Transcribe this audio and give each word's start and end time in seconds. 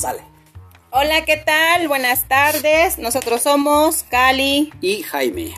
Sale. 0.00 0.22
Hola, 0.92 1.26
¿qué 1.26 1.36
tal? 1.36 1.86
Buenas 1.86 2.26
tardes. 2.26 2.96
Nosotros 2.96 3.42
somos 3.42 4.02
Cali. 4.04 4.72
Y 4.80 5.02
Jaime. 5.02 5.52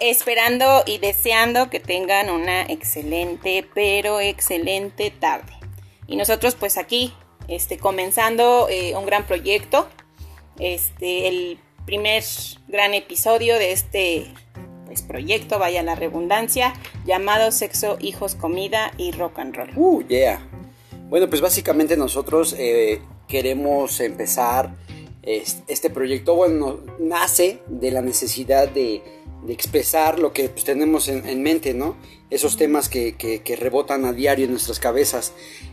Esperando 0.00 0.84
y 0.86 0.98
deseando 0.98 1.70
que 1.70 1.80
tengan 1.80 2.30
una 2.30 2.62
excelente, 2.62 3.68
pero 3.74 4.20
excelente 4.20 5.10
tarde. 5.10 5.52
Y 6.06 6.14
nosotros 6.14 6.54
pues 6.54 6.78
aquí, 6.78 7.14
este, 7.48 7.76
comenzando 7.76 8.68
eh, 8.70 8.94
un 8.94 9.06
gran 9.06 9.26
proyecto. 9.26 9.88
Este, 10.60 11.26
el 11.26 11.58
primer 11.84 12.22
gran 12.68 12.94
episodio 12.94 13.58
de 13.58 13.72
este 13.72 14.32
pues, 14.86 15.02
proyecto, 15.02 15.58
vaya 15.58 15.82
la 15.82 15.96
redundancia, 15.96 16.74
llamado 17.04 17.50
Sexo, 17.50 17.98
Hijos, 18.00 18.36
Comida 18.36 18.92
y 18.98 19.10
Rock 19.10 19.40
and 19.40 19.56
Roll. 19.56 19.70
Uh, 19.74 20.06
yeah. 20.06 20.40
Bueno, 21.08 21.28
pues 21.28 21.40
básicamente 21.40 21.96
nosotros 21.96 22.54
eh, 22.56 23.02
queremos 23.28 24.00
empezar 24.00 24.74
este 25.22 25.90
proyecto. 25.90 26.34
Bueno, 26.34 26.80
nace 26.98 27.60
de 27.66 27.90
la 27.90 28.02
necesidad 28.02 28.68
de, 28.68 29.02
expresar 29.46 30.18
lo 30.18 30.32
que 30.32 30.48
pues, 30.48 30.64
tenemos 30.64 31.08
en, 31.08 31.42
mente, 31.42 31.74
¿no? 31.74 31.96
Esos 32.30 32.56
temas 32.56 32.88
que, 32.88 33.42
rebotan 33.58 34.06
a 34.06 34.12
diario 34.12 34.46
en 34.46 34.52
nuestras 34.52 34.78
cabezas. 34.78 35.32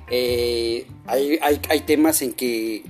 Eh, 0.10 0.86
hay, 1.06 1.40
hay, 1.42 1.80
temas 1.82 2.22
en 2.22 2.34
que 2.34 2.84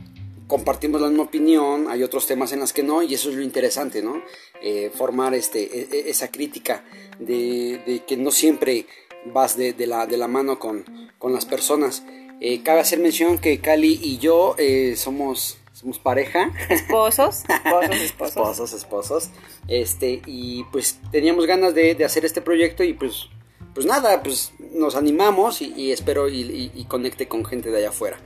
compartimos 0.48 1.00
la 1.00 1.08
misma 1.08 1.24
opinión, 1.24 1.88
hay 1.88 2.04
otros 2.04 2.26
temas 2.26 2.52
en 2.52 2.60
los 2.60 2.74
que 2.74 2.84
no, 2.84 3.04
y 3.04 3.14
eso 3.14 3.30
es 3.30 3.36
lo 3.36 3.44
interesante, 3.44 4.02
¿no? 4.02 4.22
Eh, 4.62 4.92
formar 4.94 5.34
este, 5.34 5.62
e, 5.64 5.88
e, 5.92 6.10
esa 6.10 6.30
crítica 6.30 6.84
de, 7.20 8.04
que 8.08 8.18
no 8.18 8.32
siempre 8.32 8.86
vas 9.26 9.56
de, 9.56 9.74
la, 9.86 10.08
de 10.08 10.18
la 10.18 10.28
mano 10.28 10.60
con, 10.60 10.84
con 11.20 11.32
las 11.32 11.46
personas. 11.46 12.04
Eh, 12.44 12.64
cabe 12.64 12.80
hacer 12.80 12.98
mención 12.98 13.38
que 13.38 13.60
Cali 13.60 14.00
y 14.02 14.18
yo 14.18 14.56
eh, 14.58 14.96
somos, 14.98 15.60
somos 15.74 16.00
pareja. 16.00 16.52
Esposos, 16.70 17.44
esposos, 17.48 18.02
esposos. 18.02 18.28
esposos, 18.28 18.74
esposos. 18.74 19.30
Este, 19.68 20.24
y 20.26 20.64
pues 20.72 21.00
teníamos 21.12 21.46
ganas 21.46 21.76
de, 21.76 22.04
hacer 22.04 22.26
este 22.26 22.42
proyecto 22.42 22.84
y 22.84 22.94
pues, 22.94 23.28
pues 23.76 23.86
nada, 23.86 24.24
pues 24.24 24.54
nos 24.74 24.96
animamos 24.96 25.62
y, 25.62 25.92
espero 25.92 26.30
y, 26.30 26.86
conecte 26.88 27.28
con 27.28 27.46
gente 27.46 27.70
de 27.70 27.78
allá 27.78 27.90
afuera. 27.90 28.18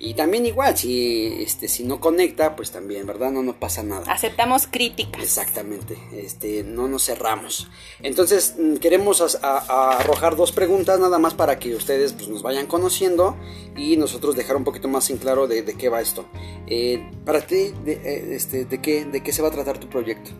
Y 0.00 0.14
también 0.14 0.46
igual, 0.46 0.76
si, 0.76 1.42
este, 1.42 1.66
si 1.66 1.82
no 1.82 1.98
conecta, 1.98 2.54
pues 2.54 2.70
también, 2.70 3.04
¿verdad? 3.04 3.32
No, 3.32 3.42
no 3.42 3.58
pasa 3.58 3.82
nada. 3.82 4.10
Aceptamos 4.12 4.68
críticas. 4.68 5.20
Exactamente, 5.20 5.98
este, 6.12 6.62
no 6.62 6.86
nos 6.86 7.04
cerramos. 7.04 7.68
Entonces, 8.00 8.54
mm, 8.56 8.76
queremos 8.76 9.20
arrojar 9.42 10.36
dos 10.36 10.52
preguntas 10.52 11.00
nada 11.00 11.18
más 11.18 11.34
para 11.34 11.58
que 11.58 11.74
ustedes 11.74 12.12
pues, 12.12 12.28
nos 12.28 12.42
vayan 12.42 12.66
conociendo 12.66 13.36
y 13.76 13.96
nosotros 13.96 14.36
dejar 14.36 14.56
un 14.56 14.62
poquito 14.62 14.86
más 14.86 15.10
en 15.10 15.16
claro 15.18 15.48
de, 15.48 15.64
qué 15.64 15.88
va 15.88 16.00
esto. 16.00 16.26
Eh, 16.68 17.10
para 17.24 17.44
ti, 17.44 17.74
de, 17.84 17.94
eh, 17.94 18.36
este, 18.36 18.66
de, 18.66 18.80
qué, 18.80 19.04
¿de 19.04 19.20
qué 19.20 19.32
se 19.32 19.42
va 19.42 19.48
a 19.48 19.52
tratar 19.52 19.78
tu 19.78 19.88
proyecto? 19.88 20.30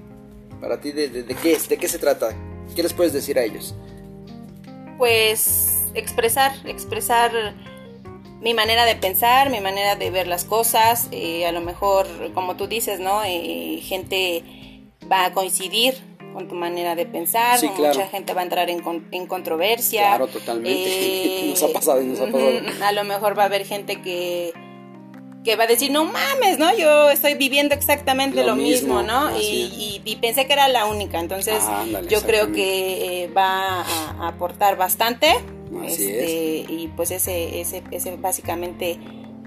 Para 0.61 0.81
ti, 0.81 0.93
de, 0.93 1.09
de, 1.09 1.35
qué, 1.35 1.59
¿de 1.69 1.77
qué 1.77 1.89
se 1.89 1.99
trata? 1.99 2.31
¿Qué 2.77 2.83
les 2.85 2.93
puedes 2.93 3.13
decir 3.13 3.37
a 3.41 3.43
ellos? 3.43 3.75
Pues 4.99 5.79
expresar, 5.95 6.53
expresar 6.65 7.33
mi 8.41 8.55
manera 8.55 8.85
de 8.85 8.95
pensar, 8.95 9.51
mi 9.51 9.61
manera 9.61 9.97
de 9.97 10.11
ver 10.11 10.29
las 10.29 10.45
cosas, 10.45 11.09
eh, 11.11 11.47
a 11.47 11.53
lo 11.53 11.61
mejor, 11.61 12.07
como 12.35 12.57
tú 12.57 12.67
dices, 12.67 13.01
¿no? 13.01 13.23
Eh, 13.25 13.81
gente 13.83 14.45
va 15.11 15.27
a 15.27 15.33
coincidir 15.33 15.95
con 16.33 16.47
tu 16.47 16.55
manera 16.55 16.95
de 16.95 17.07
pensar, 17.07 17.59
mucha 17.77 18.07
gente 18.07 18.35
va 18.35 18.43
a 18.43 18.45
entrar 18.45 18.71
en, 18.71 18.83
en 19.11 19.27
controversia. 19.27 20.03
Claro, 20.03 20.29
totalmente. 20.29 21.47
nos 21.51 21.63
ha 21.63 21.69
pasado, 21.69 22.01
nos 22.03 22.21
ha 22.21 22.27
pasado. 22.27 22.61
A 22.85 22.93
lo 22.93 23.05
mejor 23.05 23.37
va 23.37 23.43
a 23.43 23.47
haber 23.47 23.65
gente 23.65 24.01
que 24.01 24.53
que 25.45 25.57
va 25.57 25.65
a 25.65 25.67
decir, 25.67 25.91
no 25.91 26.05
mames, 26.05 26.59
¿no? 26.59 26.77
Yo 26.77 27.09
estoy 27.09 27.35
viviendo 27.35 27.75
exactamente 27.75 28.45
lo, 28.45 28.55
mismo, 28.55 29.03
¿no? 29.03 29.35
Y, 29.39 30.03
y, 30.05 30.17
pensé 30.17 30.47
que 30.47 30.53
era 30.53 30.69
la 30.69 30.85
única, 30.85 31.21
entonces 31.21 31.63
yo 32.11 32.21
creo 32.23 32.53
que 32.53 33.23
eh, 33.23 33.29
va 33.29 33.83
a 33.83 34.29
aportar 34.29 34.77
bastante 34.77 35.33
este, 35.85 36.65
y 36.69 36.93
pues 36.97 37.11
ese, 37.11 37.61
ese, 37.61 37.83
ese 37.91 38.17
básicamente 38.17 38.99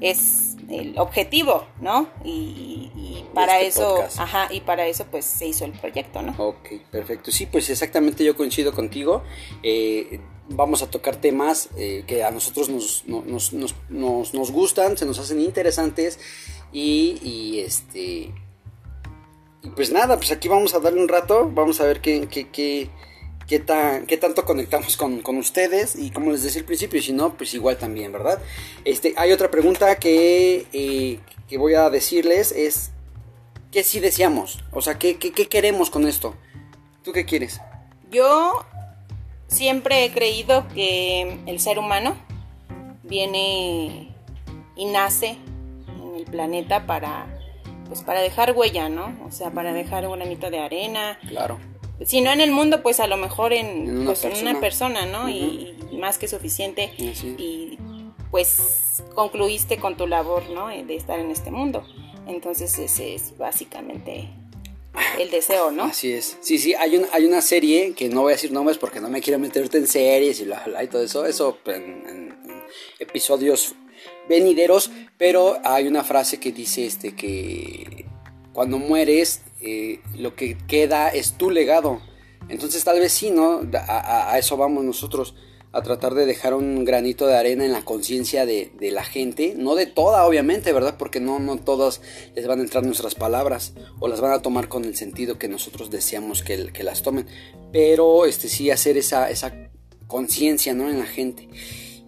es 0.02 0.58
el 0.70 0.98
objetivo, 0.98 1.66
¿no? 1.80 2.08
Y, 2.24 2.90
para 3.34 3.62
este 3.62 3.82
eso, 3.82 4.04
ajá, 4.18 4.50
y 4.52 4.60
para 4.62 4.88
eso 4.88 5.06
pues 5.10 5.24
se 5.24 5.48
hizo 5.48 5.64
el 5.64 5.72
proyecto, 5.72 6.22
¿no? 6.22 6.34
Ok, 6.38 6.82
perfecto. 6.92 7.32
Sí, 7.32 7.46
pues 7.46 7.70
exactamente 7.70 8.26
yo 8.26 8.36
coincido 8.36 8.74
contigo. 8.74 9.24
Eh, 9.64 10.20
vamos 10.50 10.82
a 10.82 10.90
tocar 10.90 11.16
temas 11.16 11.70
eh, 11.78 12.04
que 12.08 12.24
a 12.24 12.32
nosotros 12.32 12.70
nos, 12.70 13.06
nos, 13.08 13.54
nos, 13.54 14.34
nos, 14.34 14.52
gustan, 14.52 14.98
se 14.98 15.06
nos 15.06 15.20
hacen 15.20 15.40
interesantes 15.40 16.20
y, 16.74 17.20
y 17.24 17.60
este... 17.60 18.34
Y 19.64 19.70
pues 19.76 19.92
nada, 19.92 20.18
pues 20.18 20.32
aquí 20.32 20.48
vamos 20.48 20.74
a 20.74 20.80
darle 20.80 21.02
un 21.02 21.08
rato, 21.08 21.50
vamos 21.54 21.80
a 21.82 21.86
ver 21.86 22.02
qué, 22.02 22.28
qué, 22.28 22.50
qué 22.50 22.90
qué, 23.52 23.60
tan, 23.60 24.06
qué 24.06 24.16
tanto 24.16 24.46
conectamos 24.46 24.96
con, 24.96 25.38
ustedes 25.38 25.98
y 25.98 26.10
como 26.12 26.32
les 26.32 26.42
decía 26.42 26.62
al 26.62 26.66
principio, 26.66 27.02
si 27.02 27.12
no, 27.12 27.34
pues 27.34 27.54
igual 27.54 27.76
también, 27.76 28.14
¿verdad? 28.14 28.42
Este, 28.86 29.14
hay 29.18 29.34
otra 29.34 29.52
pregunta 29.52 29.98
que, 29.98 30.68
eh, 30.72 31.20
que 31.50 31.58
voy 31.58 31.74
a 31.74 31.90
decirles, 31.90 32.54
es, 32.54 32.92
¿qué 33.70 33.84
sí 33.84 34.00
deseamos? 34.00 34.64
O 34.72 34.82
sea, 34.82 34.98
¿qué, 34.98 35.18
¿qué, 35.18 35.50
queremos 35.50 35.90
con 35.90 36.08
esto? 36.08 36.34
¿Tú 37.04 37.12
qué 37.12 37.26
quieres? 37.26 37.60
Yo 38.10 38.66
siempre 39.48 40.06
he 40.06 40.14
creído 40.14 40.66
que 40.70 41.42
el 41.46 41.60
ser 41.60 41.78
humano 41.78 42.16
viene 43.04 44.16
y 44.78 44.86
nace 44.86 45.36
en 46.02 46.16
el 46.16 46.24
planeta 46.24 46.86
para 46.86 47.28
pues 47.90 48.02
para 48.04 48.22
dejar 48.22 48.54
huella, 48.56 48.88
¿no? 48.88 49.14
O 49.28 49.32
sea, 49.32 49.52
para 49.52 49.74
dejar 49.74 50.08
un 50.08 50.14
granito 50.14 50.50
de 50.50 50.60
arena. 50.60 51.20
Claro 51.28 51.60
si 52.06 52.22
no 52.22 52.32
en 52.32 52.42
el 52.42 52.52
mundo, 52.52 52.82
pues 52.82 53.00
a 53.00 53.08
lo 53.08 53.18
mejor 53.18 53.54
en, 53.54 53.90
una, 53.90 54.06
pues, 54.06 54.20
persona. 54.20 54.52
una 54.52 54.60
persona, 54.60 55.06
¿no? 55.06 55.30
y, 55.30 55.78
más 55.94 56.18
que 56.18 56.28
suficiente. 56.28 56.92
Y 56.98 57.78
pues 58.32 59.04
concluiste 59.14 59.78
con 59.78 59.98
tu 59.98 60.08
labor, 60.08 60.50
¿no? 60.50 60.70
De 60.70 60.96
estar 60.96 61.20
en 61.20 61.30
este 61.30 61.52
mundo. 61.52 61.86
Entonces 62.28 62.80
ese 62.80 63.14
es 63.14 63.38
básicamente 63.38 64.30
el 65.20 65.30
deseo, 65.30 65.72
¿no? 65.72 65.84
Así 65.84 66.14
es. 66.14 66.38
Sí, 66.42 66.58
sí, 66.58 66.74
hay, 66.74 66.98
un, 66.98 67.06
hay 67.12 67.26
una 67.26 67.42
serie 67.42 67.94
que 67.94 68.10
no 68.10 68.22
voy 68.22 68.32
a 68.32 68.36
decir 68.36 68.52
nombres 68.52 68.78
porque 68.78 69.00
no 69.00 69.10
me 69.10 69.22
quiero 69.22 69.38
meterte 69.40 69.78
en 69.78 69.88
series 69.88 70.40
y, 70.40 70.46
bla, 70.46 70.84
y 70.84 70.88
todo 70.88 71.04
eso, 71.04 71.26
eso 71.26 71.58
en, 71.66 72.34
episodios 73.00 73.76
venideros, 74.30 74.92
pero 75.18 75.58
hay 75.64 75.88
una 75.88 76.04
frase 76.04 76.40
que 76.40 76.52
dice 76.52 76.86
este 76.86 77.16
que 77.16 78.06
cuando 78.54 78.78
mueres 78.78 79.42
eh, 79.62 80.00
lo 80.18 80.36
que 80.36 80.58
queda 80.68 81.10
es 81.10 81.34
tu 81.34 81.52
legado. 81.52 82.02
Entonces 82.50 82.84
tal 82.84 83.00
vez 83.00 83.12
sí, 83.12 83.32
¿no? 83.32 83.62
A, 83.88 84.38
eso 84.38 84.58
vamos 84.58 84.84
nosotros, 84.84 85.36
a 85.72 85.82
tratar 85.82 86.16
de 86.16 86.26
dejar 86.26 86.54
un 86.54 86.84
granito 86.84 87.28
de 87.28 87.38
arena 87.38 87.64
en 87.64 87.72
la 87.72 87.86
conciencia 87.86 88.46
de, 88.46 88.72
la 88.80 89.04
gente, 89.04 89.54
no 89.56 89.76
de 89.76 89.86
toda, 89.86 90.26
obviamente, 90.26 90.74
¿verdad? 90.74 90.96
Porque 90.98 91.20
no, 91.20 91.40
no 91.40 91.58
todas 91.58 92.02
les 92.36 92.48
van 92.48 92.60
a 92.60 92.64
entrar 92.64 92.84
nuestras 92.84 93.16
palabras 93.16 93.74
o 94.00 94.08
las 94.08 94.20
van 94.20 94.34
a 94.34 94.42
tomar 94.42 94.68
con 94.68 94.84
el 94.84 94.96
sentido 94.96 95.38
que 95.38 95.48
nosotros 95.48 95.90
deseamos 95.92 96.44
que, 96.44 96.72
las 96.84 97.04
tomen, 97.04 97.28
pero 97.72 98.26
este 98.26 98.50
sí 98.50 98.72
hacer 98.72 98.98
esa, 98.98 99.30
conciencia, 100.08 100.74
¿no? 100.74 100.90
En 100.90 101.00
la 101.00 101.06
gente. 101.06 101.48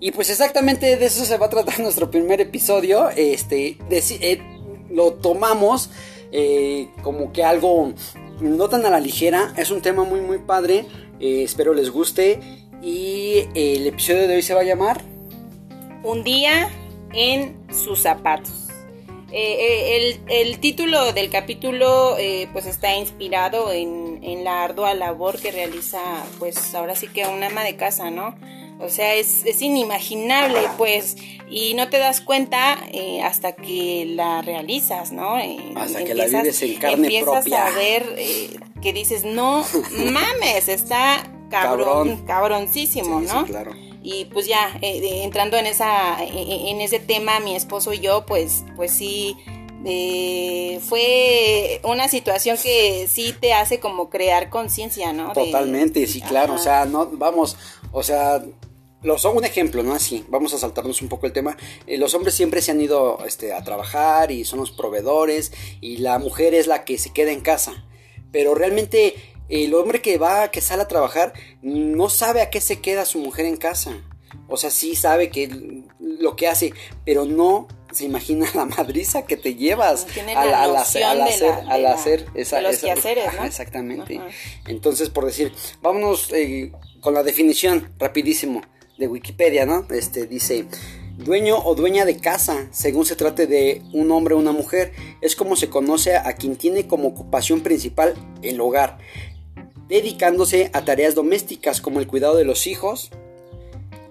Y 0.02 0.12
pues 0.12 0.30
exactamente 0.30 0.97
de 0.97 1.06
eso 1.06 1.24
se 1.24 1.38
va 1.38 1.46
a 1.46 1.50
tratar 1.50 1.80
nuestro 1.81 2.12
primer 2.12 2.41
episodio, 2.41 3.09
este, 3.12 3.78
eh, 3.90 4.41
lo 4.90 5.14
tomamos 5.14 5.90
eh, 6.36 6.90
como 7.04 7.32
que 7.32 7.44
algo 7.44 7.94
no 8.42 8.68
tan 8.68 8.86
a 8.86 8.90
la 8.90 9.00
ligera. 9.00 9.54
Es 9.56 9.70
un 9.70 9.82
tema 9.82 10.04
muy 10.04 10.20
muy 10.20 10.40
padre. 10.40 10.86
Eh, 11.20 11.44
espero 11.44 11.74
les 11.74 11.92
guste. 11.92 12.40
Y 12.82 13.46
el 13.56 13.88
episodio 13.88 14.28
de 14.28 14.36
hoy 14.36 14.42
se 14.42 14.54
va 14.54 14.60
a 14.60 14.66
llamar 14.66 15.02
Un 16.03 16.24
día 16.24 16.70
en 17.14 17.56
sus 17.72 18.00
zapatos. 18.02 18.52
Eh, 19.32 20.20
el, 20.28 20.59
título 20.59 21.14
del 21.14 21.30
capítulo 21.30 22.18
pues 22.52 22.66
está 22.66 22.96
inspirado 22.96 23.72
en, 23.72 24.20
en, 24.22 24.44
la 24.44 24.64
ardua 24.64 24.94
labor 24.94 25.40
que 25.40 25.52
realiza 25.52 26.00
pues 26.38 26.76
ahora 26.76 26.96
sí 26.96 27.08
que 27.08 27.26
una 27.26 27.47
ama 27.47 27.64
de 27.64 27.76
casa, 27.76 28.12
¿no? 28.12 28.36
O 28.84 28.90
sea, 28.90 29.16
es, 29.16 29.46
es 29.46 29.62
inimaginable, 29.62 30.59
pues, 30.78 31.16
y 31.50 31.74
no 31.76 31.88
te 31.90 32.00
das 32.00 32.20
cuenta 32.20 32.78
eh, 32.91 33.22
hasta 33.22 33.53
que 33.53 34.06
la 34.08 34.41
realizas, 34.41 35.12
¿no? 35.12 35.40
Eh, 35.40 35.58
hasta 35.76 36.03
que 36.03 36.14
la 36.14 36.26
vives 36.26 36.62
en 36.64 36.76
carne 36.76 36.96
empiezas 36.96 37.50
a 37.52 37.70
ver 37.72 38.03
eh, 38.18 38.50
que 38.82 38.91
dices, 38.91 39.24
no 39.24 39.64
mames, 40.12 40.68
está 40.68 41.32
cabrón, 41.50 42.26
cabroncísimo, 42.26 43.22
¿no? 43.22 43.46
Sí, 43.46 43.52
claro. 43.52 43.72
Y 44.02 44.26
pues 44.26 44.47
ya, 44.47 44.78
entrando 44.82 45.56
en, 45.56 45.66
esa, 45.66 46.22
en 46.22 46.82
ese 46.82 47.00
tema, 47.00 47.40
mi 47.40 47.56
esposo 47.56 47.94
y 47.94 48.00
yo, 48.00 48.26
pues, 48.26 48.66
pues 48.76 48.91
sí, 48.91 49.38
fue 50.82 51.79
una 51.84 52.09
situación 52.09 52.58
que 52.62 53.08
sí 53.09 53.34
te 53.40 53.53
hace 53.53 53.79
como 53.79 54.09
crear 54.09 54.50
conciencia, 54.50 55.14
¿no? 55.14 55.32
Totalmente, 55.32 56.06
sí, 56.06 56.20
claro, 56.20 56.56
o 56.56 56.58
sea, 56.58 56.84
no, 56.84 57.08
vamos, 57.14 57.56
o 57.94 58.03
sea, 58.03 58.44
los, 59.03 59.26
un 59.26 59.46
ejemplo, 59.46 59.84
¿no? 59.84 59.94
Así, 59.94 60.26
vamos 60.29 60.53
a 60.53 60.58
saltarnos 60.58 61.02
un 61.02 61.09
poco 61.09 61.26
el 61.26 61.34
tema. 61.34 61.58
Eh, 61.88 61.97
los 61.97 62.14
hombres 62.14 62.34
siempre 62.34 62.61
se 62.61 62.72
han 62.72 62.82
ido 62.82 63.20
este, 63.26 63.53
a 63.53 63.64
trabajar 63.64 64.32
y 64.32 64.46
son 64.46 64.59
los 64.59 64.72
proveedores 64.72 65.52
y 65.82 65.97
la 65.97 66.20
mujer 66.20 66.53
es 66.53 66.67
la 66.67 66.85
que 66.85 66.97
se 66.97 67.11
queda 67.11 67.32
en 67.32 67.41
casa. 67.41 67.85
Pero 68.32 68.55
realmente 68.55 69.16
el 69.50 69.73
hombre 69.76 70.02
que 70.02 70.17
va, 70.17 70.50
que 70.50 70.61
sale 70.61 70.84
a 70.84 70.88
trabajar, 70.88 71.34
no 71.61 72.09
sabe 72.09 72.41
a 72.41 72.50
qué 72.50 72.61
se 72.61 72.79
queda 72.79 73.05
su 73.05 73.20
mujer 73.20 73.46
en 73.46 73.58
casa. 73.58 74.02
O 74.47 74.58
sea, 74.58 74.72
sí 74.72 74.96
sabe 74.96 75.29
que 75.29 75.84
lo 76.00 76.35
que 76.35 76.47
hace, 76.47 76.73
pero 77.05 77.26
no 77.26 77.67
se 77.91 78.05
imagina 78.05 78.50
la 78.55 78.66
madriza 78.66 79.23
que 79.23 79.38
te 79.38 79.55
llevas 79.55 80.08
al, 80.35 80.76
hacer, 80.76 81.03
al 81.03 81.85
hacer, 81.85 82.26
esa, 82.34 82.61
los 82.61 82.78
quehaceres, 82.79 83.34
¿no? 83.35 83.44
Exactamente. 83.46 84.20
Entonces, 84.67 85.09
por 85.09 85.26
decir, 85.26 85.52
vámonos 85.82 86.32
eh, 86.34 86.72
con 87.02 87.14
la 87.14 87.23
definición 87.23 87.94
rapidísimo 88.00 88.61
de 89.03 89.09
Wikipedia, 89.09 89.66
¿no? 89.66 89.85
Este 89.90 90.28
dice, 90.28 90.66
dueño 91.17 91.58
o 91.58 91.76
dueña 91.76 92.05
de 92.05 92.17
casa, 92.17 92.67
según 92.72 93.05
se 93.05 93.16
trate 93.17 93.47
de 93.47 93.82
un 93.91 94.11
hombre 94.11 94.34
o 94.34 94.38
una 94.38 94.53
mujer, 94.53 94.94
es 95.22 95.35
como 95.35 95.55
se 95.55 95.70
conoce 95.70 96.16
a 96.16 96.34
quien 96.34 96.55
tiene 96.55 96.88
como 96.88 97.09
ocupación 97.09 97.61
principal 97.61 98.14
el 98.41 98.61
hogar, 98.61 98.97
dedicándose 99.90 100.70
a 100.73 100.85
tareas 100.85 101.16
domésticas 101.16 101.82
como 101.82 102.00
el 102.00 102.08
cuidado 102.08 102.38
de 102.38 102.46
los 102.46 102.66
hijos, 102.66 103.11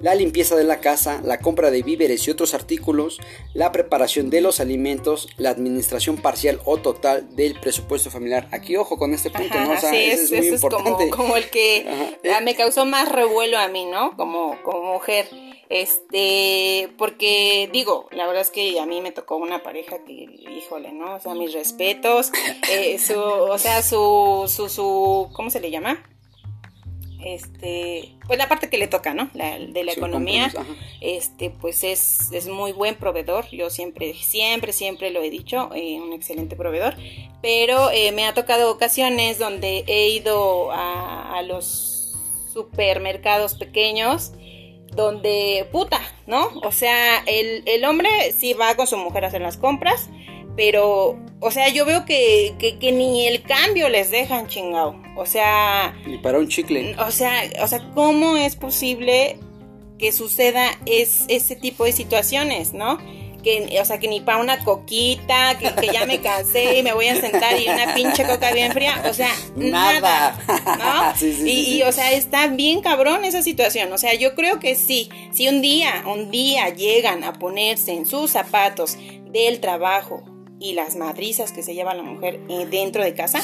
la 0.03 0.15
limpieza 0.15 0.57
de 0.57 0.65
la 0.65 0.81
casa, 0.81 1.21
la 1.25 1.39
compra 1.39 1.71
de 1.71 1.83
víveres 1.83 2.27
y 2.27 2.31
otros 2.31 2.55
artículos, 2.55 3.21
la 3.55 3.73
preparación 3.73 4.31
de 4.31 4.41
los 4.41 4.61
alimentos, 4.61 5.29
la 5.39 5.51
administración 5.51 6.17
parcial 6.17 6.61
o 6.65 6.77
total 6.77 7.35
del 7.35 7.59
presupuesto 7.59 8.11
familiar. 8.11 8.49
Aquí 8.51 8.77
ojo 8.77 8.99
con 8.99 9.15
este 9.15 9.31
punto, 9.31 9.59
¿no? 9.61 9.73
O 9.73 9.77
sea, 9.79 9.91
sí, 9.91 9.97
es, 9.97 10.33
muy 10.33 10.49
importante. 10.49 11.09
como, 11.11 11.37
el 11.37 11.49
que 11.49 11.87
me 12.43 12.55
causó 12.55 12.85
más 12.85 13.11
revuelo 13.11 13.59
a 13.59 13.69
mí, 13.69 13.87
¿no? 13.87 14.17
Como, 14.17 14.61
como 14.63 14.95
mujer. 14.95 15.29
Este, 15.69 16.93
porque 16.99 17.71
digo, 17.73 18.07
la 18.11 18.27
verdad 18.27 18.43
es 18.43 18.51
que 18.51 18.79
a 18.79 18.85
mí 18.85 19.01
me 19.01 19.11
tocó 19.11 19.37
una 19.37 19.63
pareja 19.63 20.05
que, 20.05 20.13
híjole, 20.13 20.93
¿no? 20.93 21.15
O 21.15 21.21
sea, 21.21 21.35
mis 21.35 21.55
respetos, 21.55 22.31
eh, 22.71 22.99
su, 22.99 23.19
o 23.19 23.57
sea, 23.57 23.83
su, 23.83 24.45
su, 24.49 24.69
su, 24.69 25.31
¿cómo 25.33 25.49
se 25.49 25.61
le 25.61 25.71
llama? 25.71 26.03
Este, 27.25 28.15
pues 28.27 28.39
la 28.39 28.49
parte 28.49 28.69
que 28.69 28.79
le 28.79 28.87
toca, 28.87 29.15
¿no? 29.15 29.31
La, 29.35 29.59
de 29.59 29.85
la 29.85 29.93
economía, 29.93 30.53
este, 31.01 31.51
pues 31.51 31.85
es, 31.85 32.33
es, 32.33 32.49
muy 32.49 32.73
buen 32.73 32.97
proveedor. 32.97 33.47
Yo 33.51 33.71
siempre, 33.71 34.15
siempre, 34.15 34.73
siempre 34.73 35.11
lo 35.11 35.23
he 35.23 35.31
dicho, 35.31 35.71
eh, 35.75 36.01
un 36.01 36.13
excelente 36.13 36.57
proveedor. 36.57 36.95
Pero 37.41 37.91
eh, 37.91 38.13
me 38.13 38.27
ha 38.27 38.35
tocado 38.35 38.71
ocasiones 38.71 39.39
donde 39.39 39.85
he 39.87 40.09
ido 40.09 40.71
a, 40.73 41.39
a 41.39 41.43
los 41.43 42.17
supermercados 42.53 43.55
pequeños 43.55 44.33
donde 44.95 45.67
puta, 45.73 46.01
¿no? 46.27 46.49
O 46.63 46.73
sea, 46.73 47.19
el, 47.27 47.63
el 47.67 47.85
hombre 47.85 48.11
sí 48.37 48.53
va 48.55 48.75
con 48.75 48.87
su 48.87 48.97
mujer 48.97 49.25
a 49.25 49.29
hacer 49.29 49.41
las 49.41 49.57
compras, 49.57 50.11
pero, 50.57 51.19
o 51.41 51.51
sea, 51.51 51.69
yo 51.69 51.87
veo 51.87 52.05
que, 52.05 52.55
que, 52.59 52.93
ni 52.93 53.27
el 53.27 53.43
cambio 53.43 53.89
les 53.89 54.11
dejan 54.11 54.49
chingado. 54.49 55.01
O 55.17 55.26
sea... 55.26 55.94
Ni 56.06 56.19
para 56.19 56.38
un 56.38 56.49
chicle. 56.49 56.97
O 56.99 57.11
sea, 57.11 57.43
o 57.62 57.67
sea, 57.67 57.91
¿cómo 57.94 58.37
es 58.37 58.56
posible 58.56 59.38
que 59.99 60.12
suceda 60.12 60.67
es, 60.85 61.25
ese 61.29 61.55
tipo 61.55 61.85
de 61.85 61.93
situaciones, 61.93 62.73
no? 62.73 62.99
Que, 63.43 63.79
o 63.81 63.85
sea, 63.85 63.99
que 63.99 64.09
ni 64.09 64.20
para 64.20 64.38
una 64.38 64.62
coquita, 64.64 65.59
que, 65.59 65.88
ya 65.93 66.06
me 66.06 66.20
cansé 66.20 66.79
y 66.79 66.82
me 66.82 66.93
voy 66.93 67.09
a 67.09 67.20
sentar 67.20 67.61
y 67.61 67.69
una 67.69 67.93
pinche 67.94 68.25
coca 68.25 68.53
bien 68.53 68.73
fría, 68.73 69.03
o 69.09 69.12
sea, 69.12 69.31
nada, 69.56 70.38
¿no? 70.79 71.15
Sí, 71.17 71.35
sí, 71.35 71.50
y, 71.50 71.76
y, 71.79 71.82
o 71.82 71.91
sea, 71.91 72.12
está 72.12 72.47
bien 72.47 72.82
cabrón 72.82 73.25
esa 73.25 73.43
situación, 73.43 73.93
o 73.93 73.99
sea, 73.99 74.15
yo 74.15 74.37
creo 74.37 74.61
que 74.61 74.76
sí, 74.76 75.08
si 75.32 75.49
un 75.49 75.61
día, 75.61 76.05
un 76.06 76.31
día 76.31 76.69
llegan 76.69 77.25
a 77.25 77.32
ponerse 77.32 77.93
en 77.93 78.06
sus 78.06 78.31
zapatos 78.31 78.97
del 79.32 79.58
trabajo 79.58 80.23
y 80.62 80.75
las 80.75 80.94
madrizas 80.94 81.50
que 81.50 81.62
se 81.65 81.75
lleva 81.75 81.94
la 81.94 82.05
mujer 82.05 82.41
eh, 82.49 82.67
dentro 82.70 83.03
de 83.03 83.15
casa. 83.15 83.41